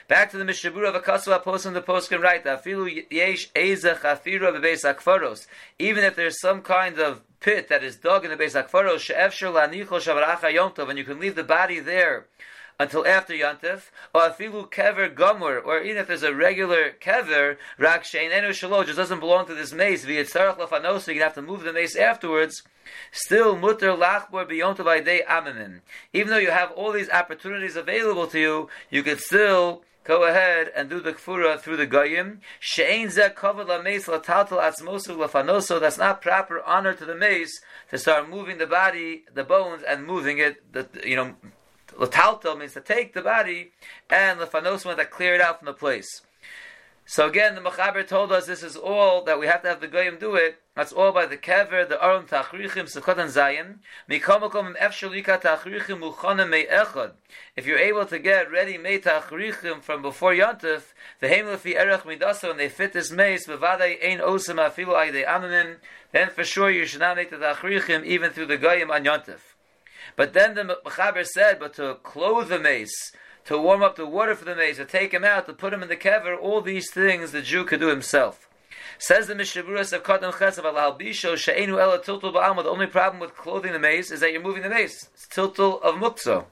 Back 0.07 0.31
to 0.31 0.37
the 0.37 0.45
Mishabura 0.45 0.95
of 0.95 1.03
Akasua 1.03 1.43
post 1.43 1.67
on 1.67 1.73
the 1.73 1.81
post 1.81 2.11
can 2.11 2.21
write 2.21 2.45
Afilu 2.45 3.05
yesh 3.11 3.51
eza 3.57 3.95
chafira 3.95 4.53
bebeis 4.53 4.85
akfaros. 4.85 5.47
Even 5.79 6.05
if 6.05 6.15
there's 6.15 6.41
some 6.41 6.61
kind 6.61 6.99
of 6.99 7.23
pit 7.41 7.69
that 7.69 7.83
is 7.83 7.97
dug 7.97 8.25
in 8.25 8.31
the 8.31 8.37
base 8.37 8.55
akfaros, 8.55 8.99
she'efshir 8.99 9.53
lanicho 9.53 9.99
shavaracha 9.99 10.89
and 10.89 10.99
you 10.99 11.05
can 11.05 11.19
leave 11.19 11.35
the 11.35 11.45
body 11.45 11.81
there 11.81 12.27
until 12.79 13.07
after 13.07 13.33
Yantif, 13.33 13.91
or 14.15 14.23
afilu 14.23 14.71
kever 14.71 15.15
gomur, 15.15 15.65
or 15.65 15.81
even 15.81 15.99
if 15.99 16.07
there's 16.09 16.23
a 16.23 16.35
regular 16.35 16.93
kever, 17.01 17.57
rak 17.79 18.05
shein 18.05 18.31
enu 18.31 18.53
just 18.53 18.97
doesn't 18.97 19.21
belong 19.21 19.47
to 19.47 19.55
this 19.55 19.73
mace, 19.73 20.05
v'yitzarach 20.05 20.59
lefanosa, 20.59 21.15
you 21.15 21.23
have 21.23 21.35
to 21.35 21.43
move 21.43 21.63
the 21.63 21.73
mace 21.73 21.97
afterwards, 21.97 22.63
still 23.11 23.57
mutter 23.57 23.93
lachbor 23.93 24.49
biyontav 24.49 25.05
day 25.05 25.23
amimin. 25.29 25.81
Even 26.13 26.31
though 26.31 26.39
you 26.39 26.51
have 26.51 26.71
all 26.73 26.93
these 26.93 27.11
opportunities 27.11 27.77
available 27.77 28.27
to 28.27 28.39
you, 28.39 28.69
you 28.91 29.03
could 29.03 29.21
still 29.21 29.83
go 30.05 30.25
ahead 30.25 30.71
and 30.75 30.91
do 30.91 31.01
the 31.01 31.13
kfura 31.13 31.59
through 31.61 31.77
the 31.77 31.87
goyim. 31.87 32.41
She'ein 32.59 33.09
zeh 33.09 33.35
kavod 33.35 33.67
lameis 33.69 34.07
lataltal 34.07 34.61
atzmosu 34.61 35.17
lafanoso. 35.17 35.81
That's 35.81 35.99
not 35.99 36.21
proper 36.21 36.61
honor 36.63 36.95
to 36.95 37.05
the 37.05 37.15
mace 37.15 37.61
to 37.91 37.99
start 37.99 38.29
moving 38.29 38.59
the 38.59 38.67
body, 38.67 39.25
the 39.33 39.45
bones, 39.45 39.83
and 39.83 40.05
moving 40.05 40.39
it. 40.39 40.73
The, 40.73 40.89
you 41.05 41.17
know, 41.17 41.35
lataltal 41.99 42.59
means 42.59 42.75
to 42.75 42.81
take 42.81 43.15
the 43.15 43.23
body, 43.23 43.73
and 44.11 44.41
lafanoso 44.41 44.97
to 44.97 45.05
clear 45.05 45.35
it 45.35 45.41
out 45.41 45.59
from 45.59 45.67
the 45.67 45.73
place. 45.73 46.23
So 47.05 47.27
again, 47.27 47.57
the 47.57 47.61
Mechaber 47.61 48.07
told 48.07 48.31
us 48.31 48.47
this 48.47 48.63
is 48.63 48.77
all 48.77 49.25
that 49.25 49.39
we 49.39 49.47
have 49.47 49.63
to 49.63 49.69
have 49.69 49.81
the 49.81 49.89
Goyim 49.89 50.19
do 50.19 50.37
it. 50.37 50.63
That's 50.75 50.93
all 50.93 51.13
by 51.13 51.27
the 51.27 51.37
Kever, 51.37 51.87
the 51.87 52.03
Aron 52.03 52.27
Tachrichim, 52.27 52.85
Sukkot 52.85 53.19
and 53.19 53.31
Zayin. 53.31 53.81
Efshalika 54.09 55.43
Tachrichim. 55.43 57.13
If 57.57 57.67
you're 57.67 57.79
able 57.79 58.07
to 58.07 58.19
get 58.19 58.51
ready 58.51 58.79
made 58.79 59.03
Tachrichim 59.03 59.83
from 59.83 60.01
before 60.01 60.33
Yontif, 60.33 60.95
the 61.21 61.27
Heimlefi 61.27 61.75
Erech 61.75 62.05
Midasa, 62.05 62.51
and 62.51 62.61
they 62.61 62.69
fit 62.69 62.93
this 62.93 63.11
mace, 63.11 63.47
Bevadai 63.49 64.03
Ein 64.03 64.21
Osam 64.21 64.57
Afilu 64.57 64.95
Aydei 64.95 65.27
Amamim, 65.27 65.77
then 66.13 66.31
for 66.31 66.45
sure 66.45 66.71
you 66.71 66.87
should 66.87 67.01
not 67.01 67.17
make 67.17 67.31
the 67.31 67.37
Tachrichim 67.37 68.05
even 68.05 68.31
through 68.31 68.47
the 68.47 68.57
Goyim 68.57 68.91
on 68.91 69.05
Yontif. 69.05 69.52
But 70.17 70.33
then 70.33 70.55
the 70.55 70.79
Mechaber 70.85 71.27
said, 71.27 71.59
but 71.59 71.75
to 71.75 71.97
clothe 72.03 72.49
the 72.49 72.59
mace, 72.59 73.13
to 73.47 73.59
warm 73.59 73.83
up 73.83 73.97
the 73.97 74.07
water 74.07 74.35
for 74.35 74.45
the 74.45 74.55
mace, 74.55 74.77
to 74.77 74.85
take 74.85 75.13
him 75.13 75.25
out, 75.25 75.47
to 75.47 75.53
put 75.53 75.73
him 75.73 75.83
in 75.83 75.89
the 75.89 75.97
kever, 75.97 76.39
all 76.39 76.61
these 76.61 76.91
things 76.91 77.33
the 77.33 77.43
Jew 77.43 77.65
could 77.65 77.81
do 77.81 77.89
himself. 77.89 78.49
Says 78.99 79.27
the 79.27 79.35
Mishaburas 79.35 79.93
of 79.93 80.05
Kadam 80.05 80.33
Chesav 80.33 80.65
al 80.65 80.99
Bisho 80.99 81.37
She'enu 81.37 81.79
Ela 81.79 81.99
Tiltul 81.99 82.33
Ba'alma. 82.33 82.63
The 82.63 82.71
only 82.71 82.87
problem 82.87 83.21
with 83.21 83.35
clothing 83.35 83.73
the 83.73 83.79
mace 83.79 84.11
is 84.11 84.21
that 84.21 84.33
you're 84.33 84.43
moving 84.43 84.63
the 84.63 84.69
mace. 84.69 85.09
It's 85.15 85.27
tiltul 85.27 85.83
of 85.83 85.97
muktzah. 85.97 86.45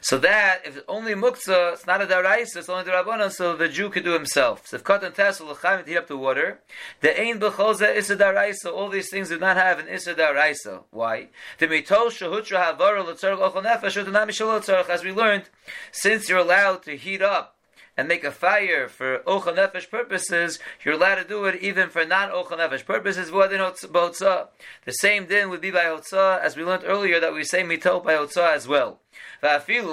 So 0.00 0.18
that 0.18 0.62
if 0.64 0.80
only 0.88 1.12
muktzah, 1.12 1.74
it's 1.74 1.86
not 1.86 2.00
a 2.00 2.06
daraisa, 2.06 2.56
it's 2.56 2.68
only 2.68 2.84
the 2.84 2.92
rabbanon, 2.92 3.30
so 3.30 3.54
the 3.54 3.68
Jew 3.68 3.90
could 3.90 4.04
do 4.04 4.12
himself. 4.12 4.66
So 4.66 4.76
if 4.76 4.84
katan 4.84 5.14
tassel 5.14 5.48
l'chaim 5.48 5.84
to 5.84 5.90
heat 5.90 5.96
up 5.96 6.06
the 6.06 6.16
water, 6.16 6.60
the 7.00 7.18
ein 7.20 7.38
b'cholza 7.38 7.94
is 7.94 8.10
a 8.10 8.16
daraisa. 8.16 8.72
All 8.72 8.88
these 8.88 9.10
things 9.10 9.28
do 9.28 9.38
not 9.38 9.56
have 9.56 9.78
an 9.78 9.88
issa 9.88 10.14
daraisa. 10.14 10.84
Why? 10.90 11.28
The 11.58 11.66
mitol 11.66 12.08
shahutra 12.08 12.76
havara 12.78 13.04
l'tzarach 13.04 13.52
ochel 13.52 13.64
nefesh 13.64 13.96
or 13.96 14.04
mishal 14.04 14.88
As 14.88 15.04
we 15.04 15.12
learned, 15.12 15.44
since 15.92 16.28
you're 16.28 16.38
allowed 16.38 16.82
to 16.84 16.96
heat 16.96 17.22
up 17.22 17.56
and 18.00 18.08
make 18.08 18.24
a 18.24 18.30
fire 18.30 18.88
for 18.88 19.18
Ochel 19.26 19.54
Nefesh 19.54 19.90
purposes, 19.90 20.58
you're 20.82 20.94
allowed 20.94 21.16
to 21.16 21.24
do 21.24 21.44
it 21.44 21.60
even 21.60 21.90
for 21.90 22.06
non 22.06 22.30
Ochel 22.30 22.56
Nefesh 22.56 22.86
purposes. 22.86 23.30
The 24.84 24.92
same 24.92 25.26
din 25.26 25.50
would 25.50 25.60
be 25.60 25.70
by 25.70 25.84
Hotzah, 25.84 26.40
as 26.40 26.56
we 26.56 26.64
learned 26.64 26.84
earlier 26.86 27.20
that 27.20 27.34
we 27.34 27.44
say 27.44 27.62
Mitol 27.62 28.02
by 28.02 28.14
Hotzah 28.14 28.54
as 28.54 28.66
well. 28.66 29.00
And 29.42 29.62
even 29.68 29.84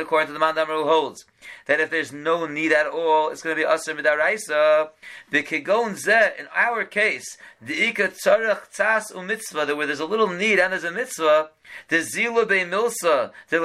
according 0.00 0.26
to 0.26 0.32
the 0.32 0.38
man 0.38 0.56
who 0.66 0.84
holds 0.84 1.24
that 1.66 1.80
if 1.80 1.90
there's 1.90 2.12
no 2.12 2.46
need 2.46 2.72
at 2.72 2.86
all, 2.86 3.30
it's 3.30 3.42
going 3.42 3.56
to 3.56 3.62
be 3.62 3.68
asr 3.68 3.98
midaraisa. 3.98 4.90
The 5.30 5.42
kigon 5.42 5.94
zeh 5.94 6.38
in 6.38 6.46
our 6.54 6.84
case, 6.84 7.36
the 7.60 7.88
ika 7.88 8.08
tzarach 8.08 8.70
tzas 8.74 9.12
umitzvah, 9.12 9.76
where 9.76 9.86
there's 9.86 10.00
a 10.00 10.06
little 10.06 10.28
need 10.28 10.58
and 10.58 10.72
there's 10.72 10.84
a 10.84 10.90
mitzvah. 10.90 11.50
The 11.88 11.98
zila 11.98 12.48
be 12.48 12.60
milsa, 12.60 13.32
the 13.48 13.58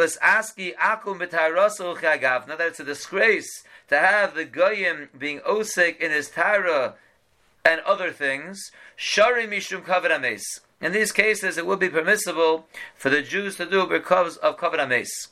akum 0.81 1.19
b'tarasa 1.19 1.96
uchagav. 1.96 2.48
Now 2.48 2.55
that 2.55 2.67
it's 2.67 2.79
a 2.79 2.84
disgrace 2.84 3.63
to 3.89 3.98
have 3.98 4.36
the 4.36 4.46
goyim 4.46 5.10
being 5.17 5.39
osik 5.39 6.00
in 6.00 6.12
his 6.12 6.29
tara 6.29 6.96
and 7.65 7.81
other 7.81 8.12
things. 8.12 8.72
Shari 8.96 9.48
mishum 9.48 9.84
kavod 9.84 10.12
in 10.82 10.92
these 10.92 11.12
cases, 11.12 11.58
it 11.58 11.66
would 11.66 11.80
be 11.80 11.90
permissible 11.90 12.68
for 12.96 13.10
the 13.10 13.22
Jews 13.22 13.58
to 13.58 13.66
do 13.66 13.86
because 13.86 14.38
of 14.38 14.58
Kavod 14.58 14.80
Ames. 14.80 15.28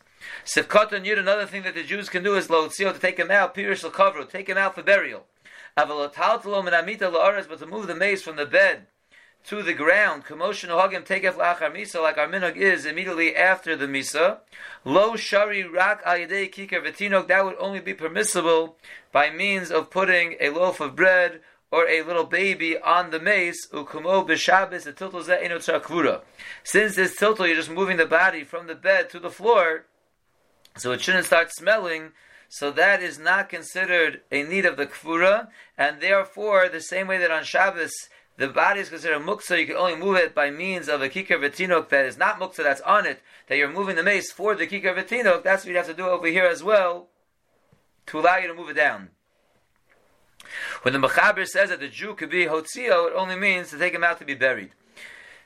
Sivkatan 0.46 1.06
Yud, 1.06 1.20
another 1.20 1.46
thing 1.46 1.64
that 1.64 1.76
the 1.76 1.84
Jews 1.84 2.10
can 2.10 2.24
do 2.24 2.36
is 2.36 2.48
Lotzio, 2.48 2.94
to 2.94 3.00
take 3.00 3.18
him 3.18 3.32
out, 3.32 3.56
Pirish 3.56 3.90
Lakavru, 3.90 4.30
take 4.30 4.50
him 4.50 4.58
out 4.58 4.76
for 4.76 4.84
burial. 4.84 5.26
Avalotaltalo 5.78 6.68
Menamita 6.68 7.12
La'aretz, 7.12 7.48
but 7.48 7.60
to 7.60 7.66
move 7.66 7.88
the 7.88 7.96
mace 7.96 8.22
from 8.22 8.36
the 8.36 8.46
bed 8.46 8.88
to 9.48 9.64
the 9.64 9.74
ground, 9.74 10.26
Commotion 10.26 10.70
Hagim 10.70 11.06
Tekef 11.06 11.36
Lachar 11.36 11.74
Misa, 11.74 12.02
like 12.02 12.18
our 12.18 12.28
minog 12.28 12.58
is 12.58 12.86
immediately 12.86 13.34
after 13.34 13.78
the 13.78 13.86
Misa. 13.86 14.40
Lo 14.84 15.16
Shari 15.16 15.64
Rak 15.64 16.04
Ayadei 16.04 16.52
Kikar 16.52 17.28
that 17.28 17.46
would 17.46 17.56
only 17.58 17.80
be 17.80 17.94
permissible 17.94 18.76
by 19.14 19.30
means 19.30 19.72
of 19.72 19.90
putting 19.90 20.36
a 20.42 20.50
loaf 20.50 20.82
of 20.82 20.98
bread 20.98 21.40
or 21.72 21.88
a 21.88 22.02
little 22.02 22.24
baby 22.24 22.78
on 22.78 23.12
the 23.12 23.20
mace, 23.20 23.68
ukumo 23.68 24.26
b'shabes 24.28 24.84
the 24.84 24.94
zeh 24.94 26.22
Since 26.64 26.96
this 26.96 27.20
tiltul, 27.20 27.48
you're 27.48 27.56
just 27.56 27.70
moving 27.70 27.98
the 27.98 28.06
body 28.06 28.44
from 28.44 28.68
the 28.68 28.76
bed 28.76 29.10
to 29.10 29.20
the 29.20 29.30
floor, 29.30 29.86
so 30.78 30.92
it 30.92 31.02
shouldn't 31.02 31.26
start 31.26 31.52
smelling. 31.52 32.12
So 32.50 32.72
that 32.72 33.04
is 33.04 33.20
not 33.20 33.50
considered 33.50 34.22
a 34.32 34.44
need 34.44 34.66
of 34.66 34.78
the 34.78 34.86
kvura, 34.86 35.50
and 35.78 36.00
therefore, 36.00 36.70
the 36.70 36.80
same 36.80 37.08
way 37.08 37.18
that 37.18 37.32
on 37.32 37.44
Shabbos 37.44 37.92
the 38.38 38.48
body 38.48 38.80
is 38.82 38.90
considered 38.90 39.24
muksa, 39.24 39.60
you 39.60 39.66
can 39.66 39.76
only 39.76 39.96
move 39.96 40.16
it 40.16 40.36
by 40.36 40.52
means 40.52 40.88
of 40.88 41.02
a 41.02 41.10
kikar 41.10 41.40
v'tinok 41.40 41.90
that 41.90 42.06
is 42.06 42.18
not 42.18 42.40
muksa, 42.40 42.58
that's 42.58 42.82
on 42.82 43.06
it, 43.06 43.22
that 43.48 43.58
you're 43.58 43.70
moving 43.70 43.96
the 43.96 44.04
mace 44.04 44.32
for 44.32 44.54
the 44.56 44.68
kikar 44.68 44.96
v'tinok, 44.96 45.44
that's 45.44 45.66
what 45.66 45.72
you 45.72 45.78
have 45.78 45.88
to 45.88 45.94
do 45.94 46.08
over 46.08 46.28
here 46.28 46.46
as 46.46 46.64
well, 46.64 47.08
to 48.06 48.20
allow 48.20 48.38
you 48.38 48.48
to 48.48 48.54
move 48.54 48.70
it 48.70 48.76
down. 48.76 49.10
When 50.82 50.94
the 50.94 51.00
Mechaber 51.00 51.46
says 51.46 51.70
that 51.70 51.80
the 51.80 51.88
Jew 51.88 52.14
could 52.14 52.30
be 52.30 52.46
Hotzio, 52.46 53.08
it 53.08 53.14
only 53.16 53.36
means 53.36 53.70
to 53.70 53.78
take 53.78 53.94
him 53.94 54.04
out 54.04 54.20
to 54.20 54.26
be 54.26 54.36
buried. 54.36 54.72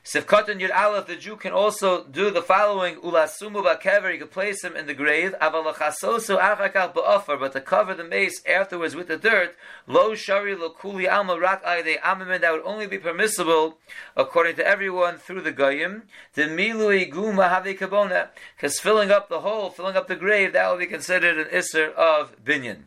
Sivkatan 0.04 0.60
Yud 0.60 0.74
Aleph, 0.74 1.06
the 1.06 1.14
Jew 1.14 1.36
can 1.36 1.52
also 1.52 2.02
do 2.02 2.32
the 2.32 2.42
following: 2.42 2.96
Ulasumu 2.96 3.64
ba'kever, 3.64 4.10
he 4.10 4.18
could 4.18 4.32
place 4.32 4.64
him 4.64 4.74
in 4.74 4.86
the 4.86 4.94
grave. 4.94 5.32
Avalachasosu 5.40 6.40
achakal 6.40 6.92
ba'ofer, 6.92 7.38
but 7.38 7.52
to 7.52 7.60
cover 7.60 7.94
the 7.94 8.02
mace 8.02 8.42
afterwards 8.44 8.96
with 8.96 9.06
the 9.06 9.16
dirt. 9.16 9.54
Lo 9.86 10.16
shari 10.16 10.56
lo 10.56 10.70
kuli 10.70 11.06
alma 11.06 11.38
rak 11.38 11.62
ayde 11.62 12.00
amamin. 12.00 12.40
That 12.40 12.52
would 12.52 12.64
only 12.64 12.88
be 12.88 12.98
permissible 12.98 13.78
according 14.16 14.56
to 14.56 14.66
everyone 14.66 15.18
through 15.18 15.42
the 15.42 15.52
goyim. 15.52 16.02
The 16.34 16.48
milui 16.48 17.08
guma 17.08 17.48
have 17.48 17.62
kabona, 17.64 18.30
because 18.56 18.80
filling 18.80 19.12
up 19.12 19.28
the 19.28 19.42
hole, 19.42 19.70
filling 19.70 19.94
up 19.94 20.08
the 20.08 20.16
grave, 20.16 20.52
that 20.52 20.68
would 20.68 20.80
be 20.80 20.86
considered 20.86 21.38
an 21.38 21.46
isser 21.56 21.92
of 21.94 22.34
binyan. 22.44 22.86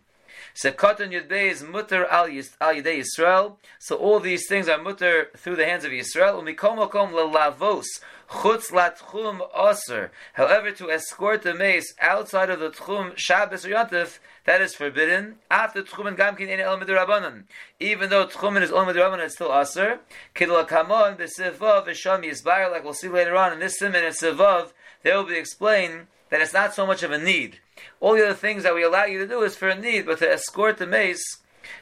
Sekatan 0.56 1.12
Yudbei 1.12 1.52
is 1.52 1.62
mutter 1.64 2.06
al 2.06 2.30
Yidei 2.30 3.04
Yisrael. 3.04 3.58
So 3.78 3.98
all 3.98 4.22
these 4.22 4.48
things 4.48 4.70
are 4.70 4.82
mutter 4.82 5.28
through 5.36 5.58
the 5.58 5.66
hands 5.66 5.84
of 5.84 5.92
Yisrael. 5.92 6.42
Umikom 6.42 6.78
okom 6.78 7.12
lelavos 7.12 7.84
chutz 8.30 8.72
latchum 8.72 9.42
aser. 9.54 10.12
However, 10.32 10.72
to 10.72 10.90
escort 10.90 11.42
the 11.42 11.54
mace 11.54 11.94
outside 12.00 12.50
of 12.50 12.62
the 12.62 12.70
tchum 12.70 13.18
Shabbos 13.18 13.66
or 13.66 13.72
Yontif, 13.72 14.20
that 14.46 14.62
is 14.62 14.74
forbidden. 14.74 15.36
After 15.52 15.84
tchum 15.84 16.08
and 16.08 16.18
gamkin 16.18 16.48
in 16.48 16.62
el 16.62 16.78
midrabanan, 16.78 17.44
even 17.82 18.10
though 18.10 18.26
tchumen 18.26 18.62
is 18.62 18.72
el 18.72 18.86
midrabanan, 18.86 19.26
it's 19.26 19.36
still 19.36 19.54
aser. 19.54 20.00
Kidla 20.36 20.66
kamon 20.66 21.18
b'sivav 21.18 21.86
v'sham 21.86 22.24
yisbayr, 22.24 22.72
like 22.72 22.86
we'll 22.86 22.94
see 22.94 23.10
later 23.10 23.36
on 23.36 23.52
in 23.52 23.60
this 23.60 23.78
simon 23.78 24.06
and 24.06 24.16
sivav, 24.16 24.72
they 25.04 25.14
will 25.14 25.26
be 25.26 25.36
explained 25.36 26.08
that 26.30 26.42
it's 26.42 26.54
not 26.54 26.74
so 26.74 26.86
much 26.86 27.04
of 27.04 27.12
a 27.12 27.18
need. 27.18 27.60
All 28.00 28.16
the 28.16 28.26
other 28.26 28.34
things 28.34 28.64
that 28.64 28.76
we 28.76 28.84
allow 28.84 29.06
you 29.06 29.20
to 29.20 29.28
do 29.28 29.42
is 29.42 29.56
for 29.56 29.70
a 29.70 29.80
need, 29.80 30.06
but 30.06 30.20
to 30.20 30.32
escort 30.32 30.78
the 30.78 30.88
mace 30.88 31.24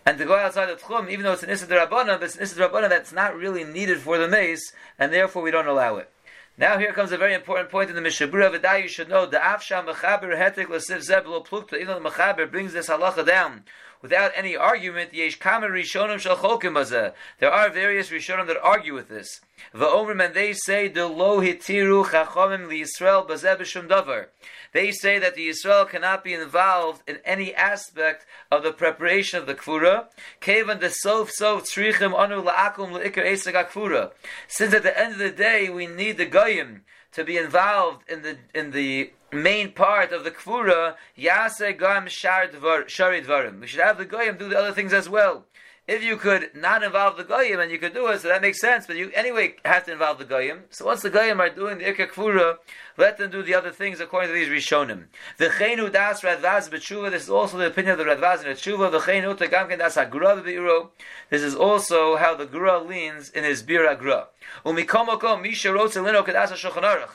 and 0.06 0.18
to 0.18 0.26
go 0.26 0.36
outside 0.36 0.68
the 0.68 0.76
tchum, 0.76 1.10
even 1.10 1.24
though 1.24 1.34
it's 1.34 1.44
an 1.44 1.50
issa 1.50 1.68
derabbanan, 1.68 2.20
but 2.20 2.24
it's 2.24 2.36
an 2.36 2.44
issa 2.44 2.60
derabbanan 2.60 2.90
that's 2.90 3.12
not 3.12 3.36
really 3.36 3.64
needed 3.64 4.00
for 4.00 4.18
the 4.18 4.28
mace, 4.28 4.74
and 4.98 5.14
therefore 5.14 5.42
we 5.42 5.52
don't 5.52 5.68
allow 5.68 5.98
it. 5.98 6.10
Now 6.56 6.78
here 6.78 6.94
comes 6.94 7.12
a 7.12 7.18
very 7.18 7.34
important 7.34 7.72
point 7.72 7.90
in 7.90 7.96
the 7.96 8.02
Mishabura 8.02 8.56
V'day 8.56 8.84
you 8.84 8.88
should 8.88 9.10
know 9.10 9.26
the 9.26 9.38
Afsha 9.38 9.84
Mechaber 9.84 10.38
Hetek 10.38 10.70
L'Siv 10.70 11.00
Zeblo 11.00 11.44
Plukta 11.44 11.74
even 11.74 11.88
though 11.88 12.00
the 12.00 12.10
Mechaber 12.10 12.50
brings 12.50 12.74
this 12.74 12.90
halacha 12.90 13.26
down 13.26 13.64
without 14.04 14.32
any 14.36 14.56
argument 14.56 15.16
Yesh 15.16 15.40
Kamer 15.40 15.72
Rishonim 15.72 16.20
Shal 16.20 16.38
Chokim 16.38 17.14
There 17.40 17.52
are 17.52 17.70
various 17.72 18.12
Rishonim 18.12 18.46
that 18.46 18.62
argue 18.62 18.94
with 18.94 19.10
this. 19.10 19.42
V'Omer 19.74 20.24
and 20.24 20.36
they 20.36 20.54
say 20.54 20.88
the 20.88 21.08
Lo 21.08 21.42
Hitiru 21.42 22.06
Chachomim 22.06 22.68
LiYisrael 22.68 23.28
Bazeh 23.28 23.58
B'Shum 23.58 23.88
Davar 23.88 24.28
they 24.74 24.92
say 24.92 25.20
that 25.20 25.36
the 25.36 25.50
Yisrael 25.50 25.88
cannot 25.88 26.24
be 26.24 26.34
involved 26.34 27.04
in 27.08 27.20
any 27.24 27.54
aspect 27.54 28.26
of 28.52 28.64
the 28.64 28.74
preparation 28.74 29.40
of 29.40 29.46
the 29.46 29.54
kfura. 29.54 30.08
Kevan 30.42 30.80
the 30.80 30.90
sof 30.90 31.30
sof 31.32 31.64
tzrichim 31.64 32.14
anu 32.14 32.44
la'akum 32.44 32.92
la'ikar 32.92 33.24
esag 33.24 33.54
kfura. 33.70 34.12
Since 34.48 34.74
at 34.74 34.84
the 34.84 35.00
end 35.00 35.14
of 35.14 35.20
the 35.20 35.30
day 35.30 35.70
we 35.70 35.86
need 35.86 36.18
the 36.18 36.26
goyim 36.26 36.82
to 37.14 37.24
be 37.24 37.38
involved 37.38 38.10
in 38.10 38.22
the 38.22 38.38
in 38.54 38.72
the 38.72 39.12
main 39.32 39.72
part 39.72 40.12
of 40.12 40.24
the 40.24 40.32
kfura, 40.32 40.96
yase 41.16 41.78
gam 41.78 42.08
shari 42.08 42.48
dvarim. 42.50 43.60
We 43.62 43.68
should 43.68 43.80
have 43.80 43.98
the 43.98 44.06
goyim 44.06 44.38
do 44.38 44.50
the 44.50 44.58
other 44.58 44.72
things 44.72 44.94
as 44.94 45.10
well. 45.10 45.46
If 45.86 46.02
you 46.02 46.16
could 46.16 46.56
not 46.56 46.82
involve 46.82 47.18
the 47.18 47.26
goyim 47.26 47.60
and 47.60 47.70
you 47.70 47.78
could 47.78 47.94
do 47.94 48.08
it, 48.08 48.22
so 48.22 48.30
that 48.30 48.42
makes 48.42 48.62
sense. 48.62 48.88
But 48.88 48.96
you 48.96 49.12
anyway 49.14 49.56
have 49.66 49.84
to 49.86 49.92
involve 49.92 50.18
the 50.18 50.24
goyim. 50.24 50.64
So 50.70 50.86
once 50.86 51.02
the 51.02 51.10
goyim 51.10 51.42
are 51.42 51.50
doing 51.50 51.80
the 51.80 51.84
ikka 51.84 52.08
kfura, 52.08 52.60
let 52.96 53.18
them 53.18 53.30
do 53.30 53.44
the 53.44 53.54
other 53.54 53.72
things 53.72 54.00
according 54.00 54.30
to 54.30 54.34
these 54.34 54.48
rishonim. 54.48 55.08
The 55.38 55.48
chenu 55.50 55.92
das 55.92 56.22
radvaz 56.22 56.70
b'tshuva. 56.70 57.12
This 57.12 57.24
is 57.24 57.30
also 57.30 57.58
the 57.58 57.68
opinion 57.68 58.00
of 58.00 58.06
the 58.06 58.06
radvaz 58.06 58.44
in 58.44 58.50
the 58.50 58.56
tshuva. 58.56 58.92
The 58.92 59.00
chenu 59.00 59.38
tegamken 59.38 59.80
das 59.80 59.98
hagra 59.98 60.42
b'iro. 60.42 60.92
This 61.30 61.42
is 61.42 61.54
also 61.54 62.16
how 62.16 62.34
the 62.34 62.46
gra 62.46 62.80
leans 62.80 63.30
in 63.30 63.44
his 63.44 63.62
Biur 63.62 63.94
HaGra. 63.94 64.28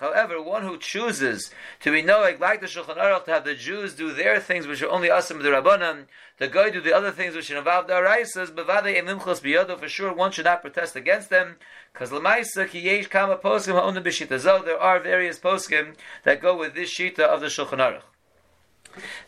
However, 0.01 0.43
one 0.43 0.63
who 0.63 0.79
chooses 0.79 1.51
to 1.81 1.93
be 1.93 2.03
knowing 2.03 2.39
like 2.39 2.61
the 2.61 2.67
Shulchan 2.67 2.97
Aruch 2.97 3.25
to 3.27 3.31
have 3.31 3.45
the 3.45 3.55
Jews 3.55 3.95
do 3.95 4.13
their 4.13 4.41
things 4.41 4.67
which 4.67 4.83
are 4.83 4.89
only 4.89 5.09
asim 5.09 5.43
the 5.43 5.51
Rabbanan, 5.51 6.07
the 6.39 6.49
guy 6.49 6.71
do 6.71 6.81
the 6.81 6.95
other 6.95 7.11
things 7.11 7.35
which 7.35 7.51
involve 7.51 7.87
the 7.87 7.93
Araisas, 7.95 8.55
for 8.65 9.89
sure 9.89 10.13
one 10.13 10.33
should 10.33 10.45
not 10.45 10.63
protest 10.63 10.97
against 10.97 11.31
them, 11.31 11.57
because 11.93 12.11
lemaisa 12.11 12.69
ki 12.69 12.81
yesh 12.81 13.07
kama 13.07 13.37
poskim 13.37 13.75
ha'onim 13.75 14.03
b'shita 14.03 14.65
there 14.65 14.79
are 14.79 15.01
various 15.01 15.39
poskim 15.39 15.95
that 16.25 16.41
go 16.41 16.57
with 16.57 16.75
this 16.75 16.91
shita 16.91 17.21
of 17.21 17.41
the 17.41 17.47
Shulchan 17.47 17.79
Aruch. 17.79 18.03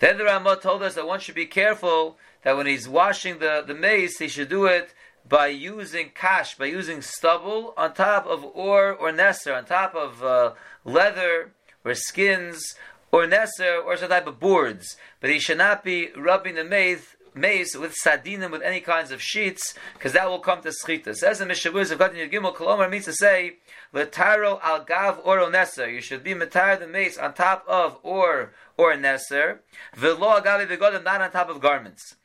Then 0.01 0.19
the 0.19 0.25
Ramah 0.25 0.57
told 0.57 0.83
us 0.83 0.95
that 0.95 1.07
one 1.07 1.21
should 1.21 1.35
be 1.35 1.47
careful 1.47 2.19
that 2.43 2.57
when 2.57 2.67
he's 2.67 2.89
washing 2.89 3.39
the, 3.39 3.63
the 3.67 3.75
mace, 3.75 4.19
he 4.19 4.29
should 4.29 4.49
do 4.49 4.65
it 4.67 4.95
by 5.29 5.49
using 5.49 6.11
kash, 6.15 6.57
by 6.57 6.67
using 6.67 7.03
stubble 7.03 7.75
on 7.77 7.95
top 7.95 8.27
of 8.27 8.45
or 8.45 8.93
or 8.93 9.13
nesser, 9.13 9.57
on 9.57 9.65
top 9.65 9.95
of 9.95 10.25
uh, 10.25 10.53
leather 10.85 11.53
or 11.85 11.95
skins 11.95 12.75
or 13.13 13.27
nesser 13.27 13.85
or 13.85 13.97
some 13.97 14.09
type 14.09 14.27
of 14.27 14.41
boards. 14.41 14.97
But 15.21 15.31
he 15.31 15.39
should 15.39 15.59
not 15.59 15.85
be 15.85 16.11
rubbing 16.17 16.55
the 16.55 16.65
mace 16.65 17.17
mace 17.35 17.77
with 17.77 17.95
sardinim 17.95 18.51
with 18.51 18.63
any 18.63 18.81
kinds 18.81 19.11
of 19.11 19.23
sheets, 19.23 19.75
because 19.95 20.13
that 20.13 20.29
will 20.29 20.39
come 20.39 20.63
to 20.63 20.69
schita. 20.69 21.15
Says 21.15 21.39
the 21.39 21.45
Mishavuz 21.45 21.91
of 21.91 21.99
Gatin 21.99 22.31
Gimel 22.31 22.55
Kolomar 22.55 22.91
means 22.91 23.07
to 23.07 23.13
say 23.13 23.57
letaro 23.95 24.61
al 24.63 24.85
gav 24.85 25.21
oro 25.25 25.51
neser. 25.51 25.93
You 25.93 26.01
should 26.01 26.23
be 26.23 26.35
metar 26.35 26.79
the 26.79 26.87
mace 26.87 27.19
on 27.19 27.35
top 27.35 27.65
of 27.67 27.99
or 28.03 28.53
or 28.77 28.95
neser. 28.95 29.59
Velo 29.95 30.41
agavi 30.41 30.67
begodim 30.67 31.05
not 31.05 31.21
on 31.21 31.31
top 31.31 31.49
of 31.49 31.61
garments. 31.61 32.17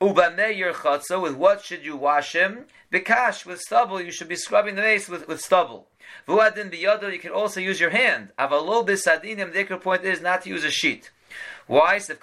Ubameir 0.00 0.72
chatzah, 0.72 1.20
with 1.20 1.34
what 1.34 1.62
should 1.62 1.84
you 1.84 1.96
wash 1.96 2.34
him? 2.34 2.64
Bikash, 2.92 3.44
with 3.44 3.60
stubble, 3.60 4.00
you 4.00 4.10
should 4.10 4.28
be 4.28 4.36
scrubbing 4.36 4.76
the 4.76 4.82
mace 4.82 5.08
with, 5.08 5.28
with 5.28 5.40
stubble. 5.40 5.88
Vuadin 6.26 6.70
biyado, 6.72 7.12
you 7.12 7.18
can 7.18 7.32
also 7.32 7.60
use 7.60 7.80
your 7.80 7.90
hand. 7.90 8.30
Avalo 8.38 8.86
bisadinim, 8.86 9.52
the 9.52 9.76
point 9.76 10.04
is 10.04 10.20
not 10.20 10.42
to 10.42 10.48
use 10.48 10.64
a 10.64 10.70
sheet. 10.70 11.10
Why? 11.66 11.96
So 11.98 12.16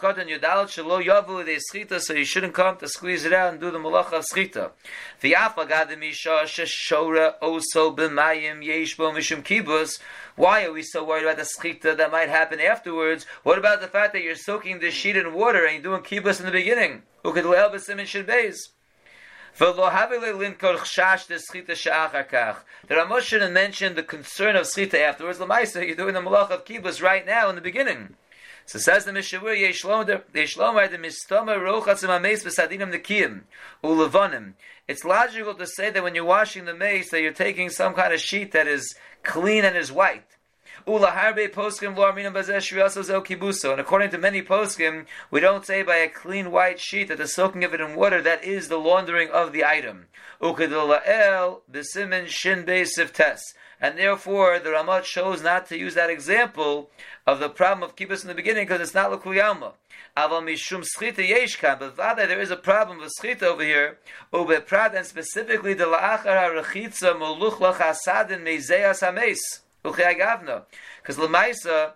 you 2.14 2.26
shouldn't 2.26 2.54
come 2.54 2.78
to 2.78 2.88
squeeze 2.88 3.26
it 3.26 3.34
out 3.34 3.52
and 3.52 3.60
do 3.60 3.72
the 3.72 3.80
Malacha 3.80 4.14
of 4.14 4.26
Schita. 4.32 4.70
Why 10.36 10.66
are 10.66 10.72
we 10.72 10.84
so 10.84 11.04
worried 11.04 11.24
about 11.24 11.38
the 11.38 11.44
Schita 11.44 11.98
that 11.98 12.12
might 12.12 12.30
happen 12.30 12.60
afterwards? 12.60 13.26
What 13.42 13.58
about 13.58 13.82
the 13.82 13.88
fact 13.88 14.14
that 14.14 14.22
you're 14.22 14.36
soaking 14.36 14.80
the 14.80 14.92
sheet 14.92 15.18
in 15.18 15.34
water 15.34 15.66
and 15.66 15.84
you're 15.84 15.98
doing 15.98 16.04
Kibus 16.04 16.40
in 16.40 16.46
the 16.46 16.52
beginning? 16.52 17.02
The 22.88 22.96
Ramos 22.96 23.24
shouldn't 23.26 23.54
mention 23.54 23.96
the 23.96 24.04
concern 24.04 24.56
of 24.56 24.66
schita 24.66 25.00
afterwards. 25.00 25.40
Lamaisa, 25.40 25.86
you're 25.86 25.96
doing 25.96 26.14
the 26.14 26.22
malach 26.22 26.52
of 26.52 26.64
kibbutz 26.64 27.02
right 27.02 27.26
now 27.26 27.50
in 27.50 27.56
the 27.56 27.62
beginning. 27.62 28.16
So 28.72 28.80
says 28.80 29.04
the 29.04 29.12
Mishavur, 29.12 29.54
Yeshlomer 29.54 30.90
the 30.90 30.98
Mistoma 30.98 31.58
Rochatzim 31.58 32.08
HaMeis 32.08 32.46
V'Sadinim 32.46 32.94
Nekiyim 32.94 33.42
Ulevonim. 33.84 34.54
It's 34.88 35.04
logical 35.04 35.56
to 35.56 35.68
say 35.68 35.90
that 35.90 36.02
when 36.02 36.16
you're 36.16 36.24
washing 36.24 36.64
the 36.64 36.74
mace 36.74 37.12
that 37.12 37.22
you're 37.22 37.34
taking 37.34 37.70
some 37.70 37.94
kind 37.94 38.14
of 38.14 38.22
sheet 38.22 38.54
that 38.54 38.70
is 38.70 38.96
clean 39.24 39.66
and 39.66 39.76
is 39.76 39.92
white. 39.92 40.38
Ulaharbe 40.88 41.50
poskim 41.52 41.96
v'arminam 41.96 42.34
bazesh 42.34 42.72
kibuso. 43.26 43.72
And 43.72 43.80
according 43.80 44.10
to 44.12 44.18
many 44.18 44.42
poskim, 44.42 45.06
we 45.30 45.40
don't 45.40 45.66
say 45.66 45.84
by 45.84 45.98
a 45.98 46.10
clean 46.10 46.52
white 46.52 46.80
sheet 46.80 47.10
that 47.10 47.18
the 47.18 47.28
soaking 47.28 47.64
of 47.64 47.74
it 47.74 47.82
in 47.82 47.96
water 47.96 48.22
that 48.22 48.44
is 48.44 48.68
the 48.68 48.78
laundering 48.78 49.30
of 49.30 49.52
the 49.54 49.64
item. 49.64 50.08
Ukadulael 50.42 51.62
b'simin 51.72 52.28
shin 52.28 52.66
siftes. 52.66 53.54
And 53.80 53.98
therefore, 53.98 54.60
the 54.60 54.70
Ramat 54.70 55.04
chose 55.04 55.42
not 55.42 55.68
to 55.68 55.78
use 55.78 55.96
that 55.96 56.12
example 56.12 56.92
of 57.26 57.40
the 57.40 57.50
problem 57.50 57.84
of 57.84 57.96
kibbutz 57.96 58.22
in 58.22 58.28
the 58.28 58.36
beginning 58.36 58.66
because 58.66 58.82
it's 58.82 58.94
not 58.94 59.12
l'kuyalma. 59.12 59.74
Aval 60.16 60.44
yeshkan, 60.48 61.80
but 61.80 61.98
rather 61.98 62.28
there 62.28 62.42
is 62.42 62.52
a 62.52 62.58
problem 62.58 63.00
with 63.00 63.12
schita 63.20 63.44
over 63.44 63.64
here. 63.64 63.98
And 64.32 65.06
specifically 65.06 65.74
the 65.74 65.86
la'achar 65.86 66.26
ha'rechitza 66.26 67.16
muluchlach 67.18 67.78
hasadin 67.78 68.44
meizeas 68.44 69.02
hameis. 69.02 69.40
Because 69.84 71.18
Lamaisa, 71.18 71.94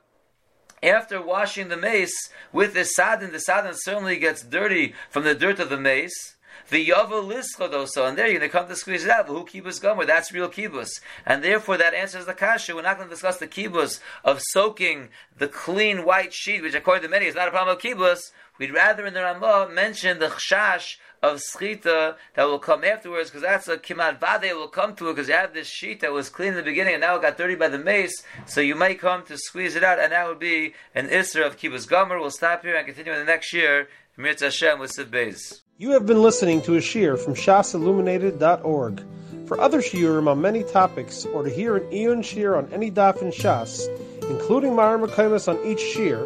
after 0.82 1.22
washing 1.22 1.70
the 1.70 1.78
mace 1.78 2.30
with 2.52 2.74
the 2.74 2.86
sadin, 2.86 3.32
the 3.32 3.40
sadin 3.40 3.74
certainly 3.76 4.18
gets 4.18 4.44
dirty 4.44 4.94
from 5.10 5.24
the 5.24 5.36
dirt 5.36 5.60
of 5.60 5.70
the 5.70 5.78
mace. 5.78 6.36
The 6.70 6.88
yavo 6.88 7.22
lischodoso, 7.22 8.08
and 8.08 8.18
there 8.18 8.28
you're 8.28 8.40
going 8.40 8.50
to 8.50 8.58
come 8.58 8.68
to 8.68 8.76
squeeze 8.76 9.04
it 9.04 9.12
out. 9.12 9.28
Who 9.28 9.46
kibbutz 9.46 9.80
gomer? 9.80 10.06
That's 10.06 10.32
real 10.32 10.50
kibbutz, 10.50 11.00
and 11.24 11.44
therefore 11.44 11.78
that 11.78 11.94
answers 11.94 12.26
the 12.26 12.34
kasha. 12.34 12.74
We're 12.74 12.82
not 12.82 12.98
going 12.98 13.08
to 13.08 13.14
discuss 13.14 13.38
the 13.38 13.48
kibbutz 13.48 14.00
of 14.24 14.42
soaking 14.42 15.10
the 15.38 15.48
clean 15.48 16.06
white 16.06 16.34
sheet, 16.34 16.64
which 16.64 16.74
according 16.74 17.04
to 17.04 17.10
many 17.10 17.28
is 17.28 17.36
not 17.36 17.48
a 17.48 17.52
problem 17.52 17.76
of 17.76 17.84
kibbutz. 17.84 18.32
We'd 18.58 18.74
rather 18.74 19.06
in 19.06 19.14
the 19.14 19.22
Ramah 19.22 19.70
mention 19.74 20.20
the 20.20 20.28
chash 20.28 20.98
of 21.22 21.40
schita 21.40 22.16
that 22.36 22.44
will 22.44 22.60
come 22.60 22.84
afterwards, 22.84 23.30
because 23.30 23.42
that's 23.42 23.68
a 23.68 23.78
kimat 23.78 24.20
vade 24.20 24.54
will 24.54 24.68
come 24.68 24.96
to 24.96 25.10
it, 25.10 25.14
because 25.14 25.28
you 25.28 25.34
have 25.34 25.54
this 25.54 25.68
sheet 25.68 26.02
that 26.02 26.14
was 26.14 26.30
clean 26.30 26.50
in 26.50 26.56
the 26.56 26.64
beginning 26.64 26.94
and 26.94 27.02
now 27.02 27.16
it 27.16 27.22
got 27.22 27.38
dirty 27.38 27.56
by 27.56 27.68
the 27.68 27.80
mace, 27.80 28.24
so 28.46 28.62
you 28.62 28.76
might 28.76 29.00
come 29.00 29.24
to 29.26 29.38
squeeze 29.38 29.76
it 29.76 29.84
out, 29.84 30.00
and 30.00 30.12
that 30.12 30.28
would 30.28 30.40
be 30.40 30.74
an 30.94 31.08
isra 31.08 31.46
of 31.46 31.58
kibbutz 31.58 31.88
gomer. 31.88 32.20
We'll 32.20 32.32
stop 32.32 32.64
here 32.64 32.76
and 32.76 32.86
continue 32.86 33.14
in 33.14 33.20
the 33.20 33.26
next 33.26 33.54
year. 33.54 33.88
Hashem 34.18 34.80
with 34.80 34.94
Beis. 35.12 35.62
You 35.78 35.92
have 35.92 36.06
been 36.06 36.22
listening 36.22 36.62
to 36.62 36.76
a 36.76 36.82
shear 36.82 37.18
from 37.18 37.34
shasilluminated.org. 37.34 39.04
For 39.46 39.60
other 39.60 39.82
shiurim 39.82 40.28
on 40.28 40.40
many 40.42 40.64
topics, 40.64 41.26
or 41.26 41.44
to 41.44 41.50
hear 41.50 41.76
an 41.76 41.94
Eon 41.94 42.22
shear 42.24 42.56
on 42.56 42.72
any 42.72 42.90
daf 42.90 43.22
in 43.22 43.30
Shas, 43.30 43.88
including 44.30 44.72
Mareh 44.72 45.06
Mekomos 45.06 45.48
on 45.48 45.64
each 45.66 45.82
shear, 45.82 46.26